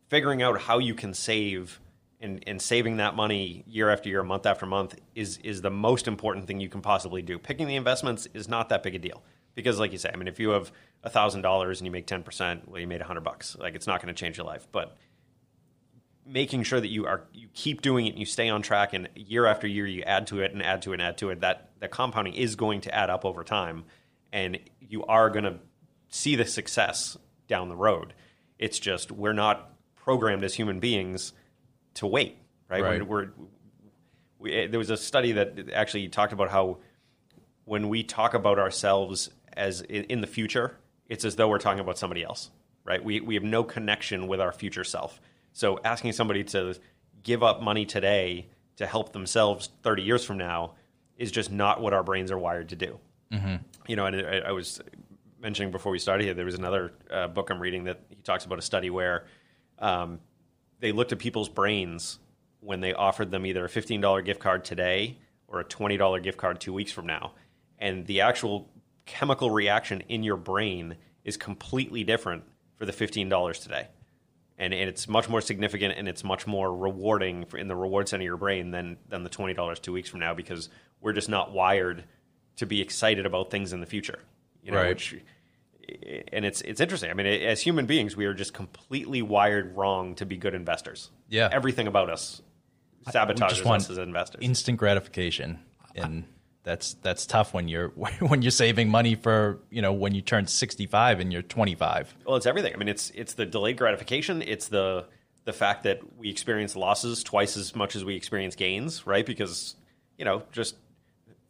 figuring 0.10 0.44
out 0.44 0.60
how 0.60 0.80
you 0.80 0.94
can 0.94 1.14
save 1.14 1.80
and, 2.20 2.44
and 2.46 2.62
saving 2.62 2.98
that 2.98 3.16
money 3.16 3.64
year 3.66 3.90
after 3.90 4.10
year, 4.10 4.24
month 4.24 4.46
after 4.46 4.66
month 4.66 4.96
is 5.16 5.38
is 5.38 5.62
the 5.62 5.72
most 5.72 6.08
important 6.08 6.48
thing 6.48 6.60
you 6.60 6.70
can 6.70 6.82
possibly 6.82 7.22
do. 7.22 7.40
Picking 7.40 7.68
the 7.68 7.78
investments 7.78 8.28
is 8.34 8.50
not 8.50 8.70
that 8.70 8.84
big 8.84 8.96
a 8.96 9.00
deal 9.00 9.24
because, 9.56 9.80
like 9.80 9.92
you 9.92 9.98
say, 9.98 10.10
I 10.14 10.18
mean, 10.18 10.28
if 10.28 10.40
you 10.40 10.50
have 10.50 10.72
thousand 11.08 11.42
dollars 11.42 11.80
and 11.80 11.86
you 11.86 11.92
make 11.92 12.08
ten 12.08 12.24
percent, 12.24 12.68
well, 12.68 12.80
you 12.80 12.88
made 12.88 13.02
a 13.02 13.06
hundred 13.06 13.24
bucks. 13.24 13.56
Like 13.58 13.76
it's 13.76 13.88
not 13.88 14.02
going 14.02 14.14
to 14.14 14.20
change 14.20 14.38
your 14.38 14.46
life, 14.46 14.68
but 14.72 14.96
making 16.26 16.64
sure 16.64 16.80
that 16.80 16.88
you 16.88 17.06
are 17.06 17.26
you 17.34 17.48
keep 17.54 17.82
doing 17.82 18.06
it 18.06 18.12
and 18.12 18.20
you 18.20 18.26
stay 18.26 18.50
on 18.50 18.62
track 18.62 18.94
and 18.94 19.10
year 19.16 19.46
after 19.46 19.68
year 19.68 19.86
you 19.86 20.02
add 20.04 20.28
to 20.28 20.42
it 20.42 20.54
and 20.54 20.64
add 20.64 20.82
to 20.82 20.92
it 20.92 20.96
and 20.96 21.02
add 21.02 21.18
to 21.18 21.30
it 21.30 21.42
that 21.42 21.72
the 21.80 21.88
compounding 21.88 22.34
is 22.34 22.56
going 22.56 22.82
to 22.82 22.94
add 22.96 23.10
up 23.10 23.26
over 23.26 23.44
time 23.44 23.84
and 24.32 24.58
you 24.80 25.04
are 25.06 25.30
going 25.30 25.44
to 25.44 25.60
see 26.10 26.36
the 26.36 26.46
success 26.46 27.18
down 27.48 27.68
the 27.68 27.76
road 27.76 28.14
it's 28.58 28.80
just 28.80 29.12
we're 29.12 29.34
not 29.34 29.74
programmed 29.96 30.44
as 30.44 30.54
human 30.54 30.80
beings 30.80 31.34
to 31.94 32.08
wait 32.08 32.38
right, 32.70 32.82
Right. 32.82 33.08
We're, 33.08 33.26
we're 33.26 33.30
we, 34.40 34.54
eh, 34.54 34.68
there 34.68 34.80
was 34.80 34.90
a 34.90 34.98
study 34.98 35.34
that 35.34 35.72
actually 35.74 36.08
talked 36.08 36.34
about 36.34 36.50
how 36.50 36.78
when 37.66 37.90
we 37.90 38.04
talk 38.04 38.34
about 38.34 38.60
ourselves 38.60 39.30
as 39.56 39.82
in, 39.82 40.04
in 40.06 40.22
the 40.22 40.28
future, 40.28 40.78
it's 41.08 41.26
as 41.26 41.36
though 41.36 41.48
we're 41.48 41.60
talking 41.60 41.80
about 41.80 41.98
somebody 41.98 42.24
else, 42.24 42.50
right? 42.84 43.04
We, 43.04 43.20
we 43.22 43.36
have 43.36 43.44
no 43.44 43.64
connection 43.64 44.28
with 44.28 44.40
our 44.42 44.52
future 44.52 44.84
self. 44.84 45.20
So 45.52 45.80
asking 45.84 46.14
somebody 46.14 46.44
to 46.46 46.76
give 47.22 47.44
up 47.44 47.62
money 47.62 47.86
today 47.86 48.48
to 48.78 48.86
help 48.86 49.14
themselves 49.14 49.70
30 49.84 50.04
years 50.04 50.26
from 50.26 50.38
now 50.38 50.74
is 51.18 51.32
just 51.32 51.52
not 51.52 51.82
what 51.82 51.94
our 51.94 52.04
brains 52.04 52.32
are 52.32 52.38
wired 52.38 52.70
to 52.70 52.76
do. 52.76 53.00
You 53.88 53.96
know, 53.96 54.06
and 54.06 54.16
I, 54.16 54.50
I 54.50 54.52
was 54.52 54.82
mentioning 55.40 55.72
before 55.72 55.92
we 55.92 56.00
started 56.00 56.24
here, 56.24 56.34
there 56.34 56.46
was 56.46 56.56
another 56.56 56.94
uh, 57.12 57.28
book 57.28 57.50
I'm 57.50 57.60
reading 57.60 57.84
that 57.86 58.02
he 58.10 58.16
talks 58.24 58.46
about 58.46 58.60
a 58.60 58.64
study 58.64 58.90
where 58.90 59.26
um, 59.80 60.20
they 60.80 60.92
looked 60.92 61.12
at 61.12 61.20
people's 61.20 61.50
brains 61.50 62.20
when 62.62 62.80
they 62.80 62.94
offered 62.94 63.30
them 63.30 63.46
either 63.46 63.66
a 63.66 63.70
$15 63.70 64.26
gift 64.26 64.40
card 64.40 64.64
today 64.66 65.18
or 65.48 65.60
a 65.60 65.66
$20 65.66 66.24
gift 66.24 66.38
card 66.38 66.60
two 66.60 66.74
weeks 66.74 66.92
from 66.92 67.06
now. 67.06 67.34
And 67.78 68.06
the 68.08 68.22
actual 68.22 68.70
chemical 69.06 69.52
reaction 69.52 70.02
in 70.10 70.24
your 70.24 70.38
brain 70.38 70.96
is 71.24 71.38
completely 71.38 72.04
different 72.04 72.44
for 72.76 72.86
the 72.86 72.92
$15 72.92 73.62
today. 73.62 73.88
And, 74.58 74.74
and 74.74 74.88
it's 74.90 75.08
much 75.08 75.30
more 75.30 75.42
significant 75.42 75.96
and 75.98 76.08
it's 76.08 76.24
much 76.24 76.46
more 76.46 76.76
rewarding 76.76 77.46
for, 77.46 77.58
in 77.58 77.68
the 77.68 77.76
reward 77.76 78.08
center 78.08 78.22
of 78.22 78.26
your 78.26 78.38
brain 78.38 78.72
than, 78.72 78.98
than 79.10 79.24
the 79.24 79.30
$20 79.30 79.82
two 79.82 79.92
weeks 79.94 80.10
from 80.10 80.20
now 80.20 80.34
because 80.34 80.70
we're 81.02 81.14
just 81.14 81.30
not 81.30 81.52
wired 81.52 82.04
to 82.58 82.66
be 82.66 82.82
excited 82.82 83.26
about 83.26 83.50
things 83.50 83.74
in 83.74 83.80
the 83.80 83.86
future. 83.86 84.20
You 84.62 84.72
know, 84.72 84.78
Right. 84.78 84.90
which 84.90 85.16
eh, 85.90 86.22
and 86.32 86.46
it's 86.46 86.62
it's 86.62 86.80
interesting. 86.80 87.10
I 87.10 87.14
mean, 87.14 87.26
as 87.26 87.62
human 87.62 87.86
beings, 87.86 88.16
we 88.16 88.26
are 88.26 88.34
just 88.34 88.54
completely 88.54 89.22
wired 89.22 89.76
wrong 89.76 90.16
to 90.16 90.26
be 90.26 90.38
good 90.38 90.54
investors. 90.54 91.10
Yeah. 91.28 91.50
everything 91.52 91.88
about 91.88 92.10
us 92.10 92.42
sabotages 93.08 93.66
us 93.66 93.90
as 93.90 93.98
investors. 93.98 94.40
instant 94.42 94.78
gratification, 94.78 95.60
and 95.96 96.24
that's 96.64 96.96
that's 96.96 97.26
tough 97.26 97.54
when 97.54 97.68
you're 97.68 97.90
when 98.20 98.42
you're 98.42 98.52
saving 98.52 98.90
money 98.90 99.16
for 99.16 99.60
you 99.70 99.82
know 99.82 99.94
when 99.94 100.14
you 100.16 100.22
turn 100.22 100.48
65 100.48 101.20
and 101.20 101.32
you're 101.32 101.42
25. 101.42 102.16
well, 102.26 102.36
it's 102.36 102.46
everything. 102.46 102.74
I 102.74 102.78
mean, 102.78 102.88
it's 102.88 103.12
it's 103.12 103.34
the 103.34 103.46
delayed 103.46 103.78
gratification. 103.78 104.42
It's 104.42 104.68
the 104.68 105.06
the 105.46 105.54
fact 105.54 105.84
that 105.84 106.00
we 106.18 106.30
experience 106.30 106.76
losses 106.76 107.24
twice 107.24 107.58
as 107.58 107.76
much 107.76 107.96
as 107.96 108.06
we 108.06 108.16
experience 108.16 108.56
gains, 108.56 109.06
right? 109.06 109.26
Because 109.26 109.76
you 110.18 110.26
know, 110.26 110.44
just 110.52 110.76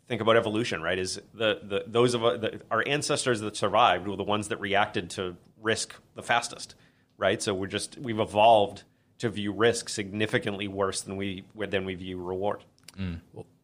think 0.08 0.22
about 0.22 0.36
evolution, 0.36 0.82
right? 0.82 0.98
Is 0.98 1.22
the, 1.34 1.60
the 1.64 1.84
those 1.88 2.14
of 2.14 2.24
uh, 2.24 2.38
the, 2.38 2.62
our 2.72 2.84
ancestors 2.88 3.40
that 3.42 3.56
survived 3.56 4.08
were 4.08 4.16
the 4.16 4.24
ones 4.24 4.48
that 4.50 4.60
reacted 4.60 5.10
to 5.12 5.36
risk 5.62 5.94
the 6.16 6.24
fastest, 6.24 6.76
right? 7.18 7.42
So 7.42 7.54
we're 7.54 7.68
just 7.68 7.98
we've 7.98 8.20
evolved 8.20 8.84
to 9.20 9.30
view 9.30 9.52
risk 9.52 9.90
significantly 9.90 10.68
worse 10.68 11.02
than 11.02 11.18
we 11.18 11.44
than 11.56 11.86
we 11.86 11.96
view 11.96 12.18
reward. 12.22 12.64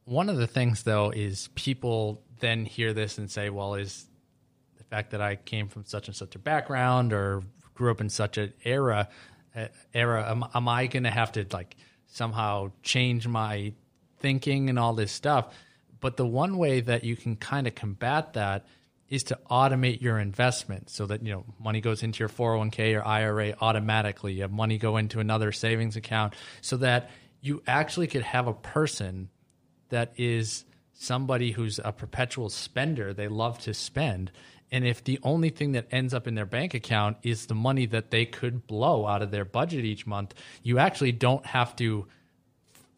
One 0.10 0.28
of 0.28 0.38
the 0.38 0.48
things, 0.48 0.82
though, 0.82 1.12
is 1.12 1.50
people 1.54 2.24
then 2.40 2.66
hear 2.66 2.94
this 2.94 3.20
and 3.20 3.30
say, 3.30 3.52
well, 3.52 3.76
is 3.76 4.08
the 4.80 4.84
fact 4.84 5.12
that 5.12 5.22
I 5.22 5.36
came 5.36 5.68
from 5.68 5.86
such 5.86 6.08
and 6.08 6.18
such 6.18 6.34
a 6.34 6.40
background 6.40 7.14
or 7.14 7.44
grew 7.76 7.92
up 7.92 8.02
in 8.02 8.10
such 8.10 8.40
an 8.40 8.52
era, 8.64 9.08
uh, 9.56 9.68
era, 9.94 10.28
am, 10.28 10.46
am 10.56 10.68
I 10.68 10.88
going 10.88 11.04
to 11.04 11.12
have 11.12 11.34
to 11.34 11.46
like 11.54 11.76
somehow 12.08 12.72
change 12.82 13.28
my 13.28 13.74
thinking 14.18 14.68
and 14.68 14.80
all 14.80 14.94
this 14.94 15.12
stuff? 15.12 15.54
But 16.00 16.18
the 16.18 16.26
one 16.26 16.58
way 16.58 16.82
that 16.82 17.04
you 17.04 17.16
can 17.16 17.36
kind 17.36 17.68
of 17.68 17.76
combat 17.76 18.34
that 18.34 18.66
is 19.10 19.22
to 19.26 19.38
automate 19.52 20.02
your 20.02 20.18
investment 20.18 20.90
so 20.90 21.06
that 21.06 21.24
you 21.24 21.34
know 21.34 21.46
money 21.60 21.82
goes 21.82 22.02
into 22.02 22.22
your 22.22 22.30
401k 22.30 22.98
or 22.98 23.06
IRA 23.06 23.54
automatically. 23.62 24.34
You 24.34 24.42
have 24.42 24.52
money 24.52 24.80
go 24.80 24.98
into 24.98 25.20
another 25.20 25.52
savings 25.52 25.96
account 25.96 26.34
so 26.62 26.78
that 26.78 27.12
you 27.42 27.62
actually 27.68 28.08
could 28.08 28.24
have 28.24 28.48
a 28.48 28.54
person 28.54 29.30
that 29.90 30.14
is 30.18 30.66
somebody 30.94 31.52
who's 31.52 31.80
a 31.84 31.92
perpetual 31.92 32.50
spender. 32.50 33.14
They 33.14 33.28
love 33.28 33.60
to 33.60 33.74
spend. 33.74 34.32
And 34.72 34.86
if 34.86 35.04
the 35.04 35.20
only 35.24 35.50
thing 35.50 35.72
that 35.72 35.88
ends 35.92 36.14
up 36.14 36.28
in 36.28 36.36
their 36.36 36.46
bank 36.46 36.74
account 36.74 37.18
is 37.24 37.48
the 37.48 37.56
money 37.56 37.86
that 37.88 38.12
they 38.12 38.26
could 38.26 38.68
blow 38.68 39.08
out 39.08 39.22
of 39.22 39.32
their 39.32 39.46
budget 39.46 39.84
each 39.86 40.06
month, 40.06 40.34
you 40.62 40.78
actually 40.78 41.12
don't 41.12 41.46
have 41.46 41.76
to 41.78 42.08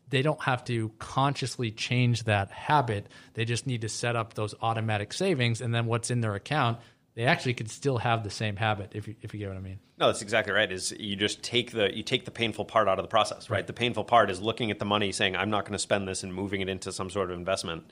they 0.10 0.22
don't 0.22 0.42
have 0.44 0.66
to 0.66 0.92
consciously 1.00 1.72
change 1.72 2.26
that 2.26 2.52
habit. 2.52 3.08
They 3.34 3.46
just 3.46 3.66
need 3.66 3.82
to 3.82 3.90
set 3.90 4.18
up 4.18 4.34
those 4.34 4.54
automatic 4.62 5.14
savings 5.14 5.62
and 5.62 5.74
then 5.74 5.86
what's 5.86 6.12
in 6.12 6.20
their 6.20 6.36
account, 6.36 6.80
they 7.14 7.26
actually 7.26 7.54
could 7.54 7.70
still 7.70 7.98
have 7.98 8.24
the 8.24 8.30
same 8.30 8.56
habit 8.56 8.92
if 8.94 9.08
you 9.08 9.16
if 9.22 9.34
you 9.34 9.40
get 9.40 9.50
what 9.50 9.58
I 9.58 9.62
mean. 9.62 9.80
No, 9.98 10.08
that's 10.08 10.22
exactly 10.22 10.54
right. 10.54 10.72
Is 10.72 10.92
you 10.98 11.16
just 11.16 11.44
take 11.44 11.72
the 11.72 11.96
you 11.96 12.04
take 12.04 12.26
the 12.26 12.32
painful 12.32 12.66
part 12.66 12.88
out 12.88 13.00
of 13.00 13.04
the 13.04 13.10
process, 13.10 13.50
right? 13.50 13.66
The 13.66 13.74
painful 13.74 14.04
part 14.06 14.30
is 14.30 14.42
looking 14.42 14.72
at 14.72 14.80
the 14.80 14.86
money, 14.86 15.12
saying 15.12 15.36
I'm 15.36 15.50
not 15.50 15.66
going 15.66 15.74
to 15.74 15.80
spend 15.80 16.08
this, 16.08 16.24
and 16.24 16.34
moving 16.34 16.62
it 16.62 16.70
into 16.70 16.92
some 16.92 17.10
sort 17.10 17.32
of 17.32 17.38
investment. 17.38 17.92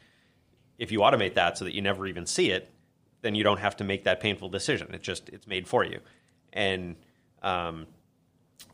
If 0.78 0.92
you 0.92 1.00
automate 1.00 1.34
that 1.34 1.58
so 1.58 1.66
that 1.66 1.76
you 1.76 1.82
never 1.82 2.08
even 2.08 2.26
see 2.26 2.52
it, 2.52 2.72
then 3.22 3.36
you 3.36 3.44
don't 3.44 3.60
have 3.60 3.76
to 3.78 3.84
make 3.84 4.06
that 4.06 4.22
painful 4.22 4.50
decision. 4.50 4.94
It 4.94 5.02
just 5.02 5.30
it's 5.30 5.48
made 5.48 5.68
for 5.68 5.84
you, 5.84 6.00
and 6.54 6.96
um, 7.42 7.88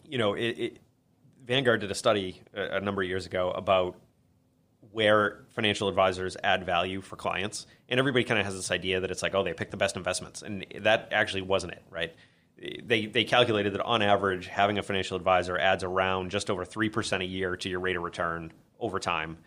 you 0.08 0.18
know, 0.18 0.34
it, 0.34 0.60
it, 0.60 0.78
Vanguard 1.44 1.82
did 1.82 1.92
a 1.92 1.96
study 1.96 2.42
a, 2.54 2.78
a 2.78 2.82
number 2.82 3.02
of 3.02 3.08
years 3.08 3.26
ago 3.26 3.52
about 3.52 3.96
where 4.96 5.44
financial 5.50 5.90
advisors 5.90 6.38
add 6.42 6.66
value 6.66 7.02
for 7.02 7.18
clients. 7.18 7.68
And 7.90 8.00
everybody 8.00 8.24
kind 8.24 8.40
of 8.40 8.46
has 8.46 8.56
this 8.56 8.72
idea 8.72 9.02
that 9.02 9.12
it's 9.12 9.22
like, 9.22 9.36
oh, 9.36 9.44
they 9.44 9.52
pick 9.52 9.70
the 9.70 9.76
best 9.76 9.98
investments. 9.98 10.42
And 10.42 10.66
that 10.80 11.10
actually 11.12 11.42
wasn't 11.42 11.74
it, 11.74 11.84
right? 11.90 12.16
They, 12.82 13.06
they 13.06 13.26
calculated 13.26 13.74
that 13.74 13.82
on 13.82 14.02
average, 14.02 14.48
having 14.48 14.78
a 14.78 14.84
financial 14.84 15.18
advisor 15.18 15.58
adds 15.58 15.84
around 15.84 16.32
just 16.32 16.50
over 16.50 16.64
3% 16.64 17.22
a 17.22 17.26
year 17.26 17.58
to 17.58 17.68
your 17.68 17.82
rate 17.82 17.98
of 17.98 18.04
return 18.04 18.54
over 18.80 18.98
time. 18.98 19.38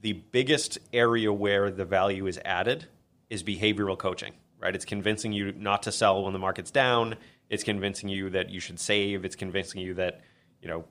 The 0.00 0.14
biggest 0.14 0.78
area 0.94 1.30
where 1.30 1.70
the 1.70 1.84
value 1.84 2.26
is 2.26 2.40
added 2.42 2.86
is 3.28 3.42
behavioral 3.42 3.98
coaching, 3.98 4.32
right? 4.58 4.74
It's 4.74 4.86
convincing 4.86 5.34
you 5.34 5.52
not 5.52 5.82
to 5.82 5.92
sell 5.92 6.24
when 6.24 6.32
the 6.32 6.38
market's 6.38 6.70
down. 6.70 7.16
It's 7.50 7.64
convincing 7.64 8.08
you 8.08 8.30
that 8.30 8.48
you 8.48 8.60
should 8.60 8.80
save. 8.80 9.26
It's 9.26 9.36
convincing 9.36 9.82
you 9.82 9.92
that, 9.94 10.22
you 10.62 10.68
know, 10.68 10.86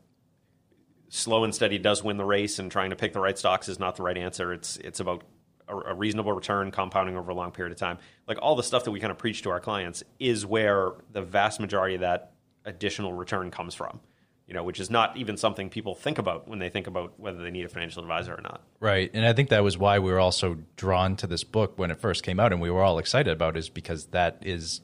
slow 1.10 1.44
and 1.44 1.54
steady 1.54 1.78
does 1.78 2.04
win 2.04 2.18
the 2.18 2.26
race, 2.26 2.60
and 2.60 2.72
trying 2.72 2.92
to 2.92 2.96
pick 2.96 3.14
the 3.14 3.20
right 3.20 3.38
stocks 3.38 3.68
is 3.68 3.80
not 3.80 3.96
the 3.96 4.04
right 4.04 4.18
answer. 4.18 4.54
It's 4.54 4.78
it's 4.78 5.00
about 5.00 5.24
a, 5.68 5.76
a 5.76 5.94
reasonable 5.94 6.34
return, 6.34 6.72
compounding 6.72 7.18
over 7.18 7.32
a 7.32 7.36
long 7.36 7.52
period 7.52 7.72
of 7.72 7.78
time. 7.78 7.98
Like 8.28 8.38
all 8.42 8.56
the 8.56 8.64
stuff 8.64 8.86
that 8.86 8.92
we 8.92 9.00
kind 9.00 9.12
of 9.12 9.18
preach 9.18 9.42
to 9.44 9.50
our 9.50 9.60
clients 9.60 10.04
is 10.20 10.46
where 10.46 10.94
the 11.12 11.22
vast 11.22 11.60
majority 11.60 11.96
of 11.96 12.02
that 12.02 12.34
additional 12.66 13.14
return 13.14 13.52
comes 13.52 13.76
from. 13.76 14.00
You 14.48 14.56
know, 14.56 14.64
which 14.64 14.80
is 14.80 14.90
not 14.90 15.16
even 15.16 15.38
something 15.38 15.70
people 15.70 15.94
think 15.94 16.18
about 16.18 16.48
when 16.48 16.58
they 16.58 16.70
think 16.70 16.88
about 16.88 17.20
whether 17.20 17.38
they 17.44 17.52
need 17.52 17.66
a 17.66 17.70
financial 17.70 18.02
advisor 18.02 18.34
or 18.34 18.42
not. 18.42 18.64
Right. 18.80 19.12
And 19.14 19.24
I 19.24 19.32
think 19.32 19.50
that 19.50 19.64
was 19.64 19.78
why 19.78 20.00
we 20.00 20.12
were 20.12 20.20
also 20.20 20.58
drawn 20.76 21.16
to 21.18 21.28
this 21.28 21.44
book 21.44 21.78
when 21.78 21.92
it 21.92 22.00
first 22.00 22.24
came 22.24 22.40
out 22.40 22.52
and 22.52 22.60
we 22.60 22.72
were 22.72 22.82
all 22.82 22.98
excited 22.98 23.32
about 23.32 23.56
is 23.56 23.70
because 23.70 24.08
that 24.08 24.40
is 24.42 24.82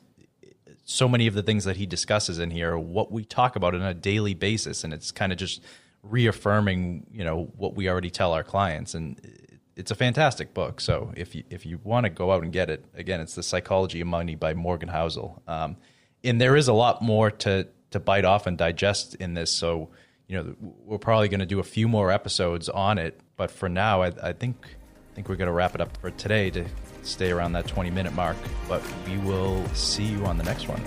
so 0.83 1.07
many 1.07 1.25
of 1.25 1.33
the 1.33 1.41
things 1.41 1.63
that 1.63 1.77
he 1.77 1.87
discusses 1.87 2.37
in 2.37 2.51
here, 2.51 2.77
what 2.77 3.11
we 3.11 3.25
talk 3.25 3.55
about 3.55 3.73
on 3.73 3.81
a 3.81 3.95
daily 3.95 4.35
basis. 4.35 4.83
And 4.83 4.93
it's 4.93 5.11
kind 5.11 5.31
of 5.31 5.39
just 5.39 5.63
reaffirming, 6.09 7.07
you 7.11 7.23
know, 7.23 7.51
what 7.57 7.75
we 7.75 7.89
already 7.89 8.09
tell 8.09 8.33
our 8.33 8.43
clients. 8.43 8.93
And 8.93 9.19
it's 9.75 9.91
a 9.91 9.95
fantastic 9.95 10.53
book. 10.53 10.79
So 10.79 11.11
if 11.15 11.35
you, 11.35 11.43
if 11.49 11.65
you 11.65 11.79
want 11.83 12.05
to 12.05 12.09
go 12.09 12.31
out 12.31 12.43
and 12.43 12.51
get 12.51 12.69
it, 12.69 12.85
again, 12.93 13.19
it's 13.19 13.35
The 13.35 13.43
Psychology 13.43 14.01
of 14.01 14.07
Money 14.07 14.35
by 14.35 14.53
Morgan 14.53 14.89
Housel. 14.89 15.41
Um, 15.47 15.77
and 16.23 16.39
there 16.39 16.55
is 16.55 16.67
a 16.67 16.73
lot 16.73 17.01
more 17.01 17.31
to, 17.31 17.67
to 17.91 17.99
bite 17.99 18.25
off 18.25 18.47
and 18.47 18.57
digest 18.57 19.15
in 19.15 19.33
this. 19.33 19.51
So, 19.51 19.89
you 20.27 20.37
know, 20.37 20.55
we're 20.59 20.97
probably 20.97 21.27
going 21.27 21.39
to 21.39 21.45
do 21.45 21.59
a 21.59 21.63
few 21.63 21.87
more 21.87 22.11
episodes 22.11 22.69
on 22.69 22.97
it. 22.97 23.19
But 23.37 23.51
for 23.51 23.69
now, 23.69 24.01
I, 24.01 24.11
I 24.21 24.33
think 24.33 24.55
I 24.65 25.15
think 25.15 25.29
we're 25.29 25.35
going 25.35 25.47
to 25.47 25.53
wrap 25.53 25.75
it 25.75 25.81
up 25.81 25.95
for 25.97 26.11
today 26.11 26.49
to 26.51 26.65
stay 27.03 27.31
around 27.31 27.53
that 27.53 27.67
20 27.67 27.89
minute 27.89 28.13
mark. 28.13 28.35
But 28.67 28.83
we 29.07 29.17
will 29.19 29.65
see 29.69 30.03
you 30.03 30.25
on 30.25 30.37
the 30.37 30.43
next 30.43 30.67
one. 30.67 30.81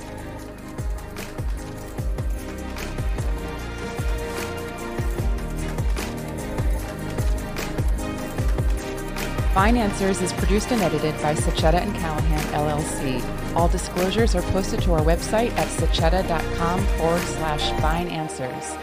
Financers 9.59 10.23
is 10.23 10.33
produced 10.35 10.71
and 10.71 10.81
edited 10.83 11.21
by 11.21 11.35
Sachetta 11.35 11.83
and 11.83 11.93
Callahan 11.97 12.39
LLC. 12.53 13.57
All 13.57 13.67
disclosures 13.67 14.37
are 14.37 14.43
posted 14.53 14.81
to 14.83 14.93
our 14.93 15.01
website 15.01 15.51
at 15.59 15.67
sachetta.com 15.67 16.87
forward 16.97 17.21
slash 17.23 17.69
financers. 17.83 18.79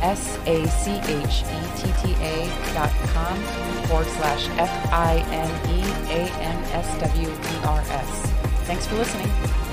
S 0.00 0.38
A 0.46 0.66
C 0.66 0.92
H 0.92 1.42
E 1.42 1.60
T 1.76 1.92
T 2.00 2.14
A 2.22 2.72
dot 2.72 2.90
com 3.12 3.36
forward 3.84 4.06
slash 4.06 4.48
F 4.58 4.90
I 4.90 5.16
N 5.28 5.50
E 5.68 5.82
A 6.10 6.32
N 6.40 6.64
S 6.72 6.88
W 7.02 7.28
E 7.28 7.64
R 7.66 7.80
S. 7.80 8.32
Thanks 8.64 8.86
for 8.86 8.94
listening. 8.94 9.63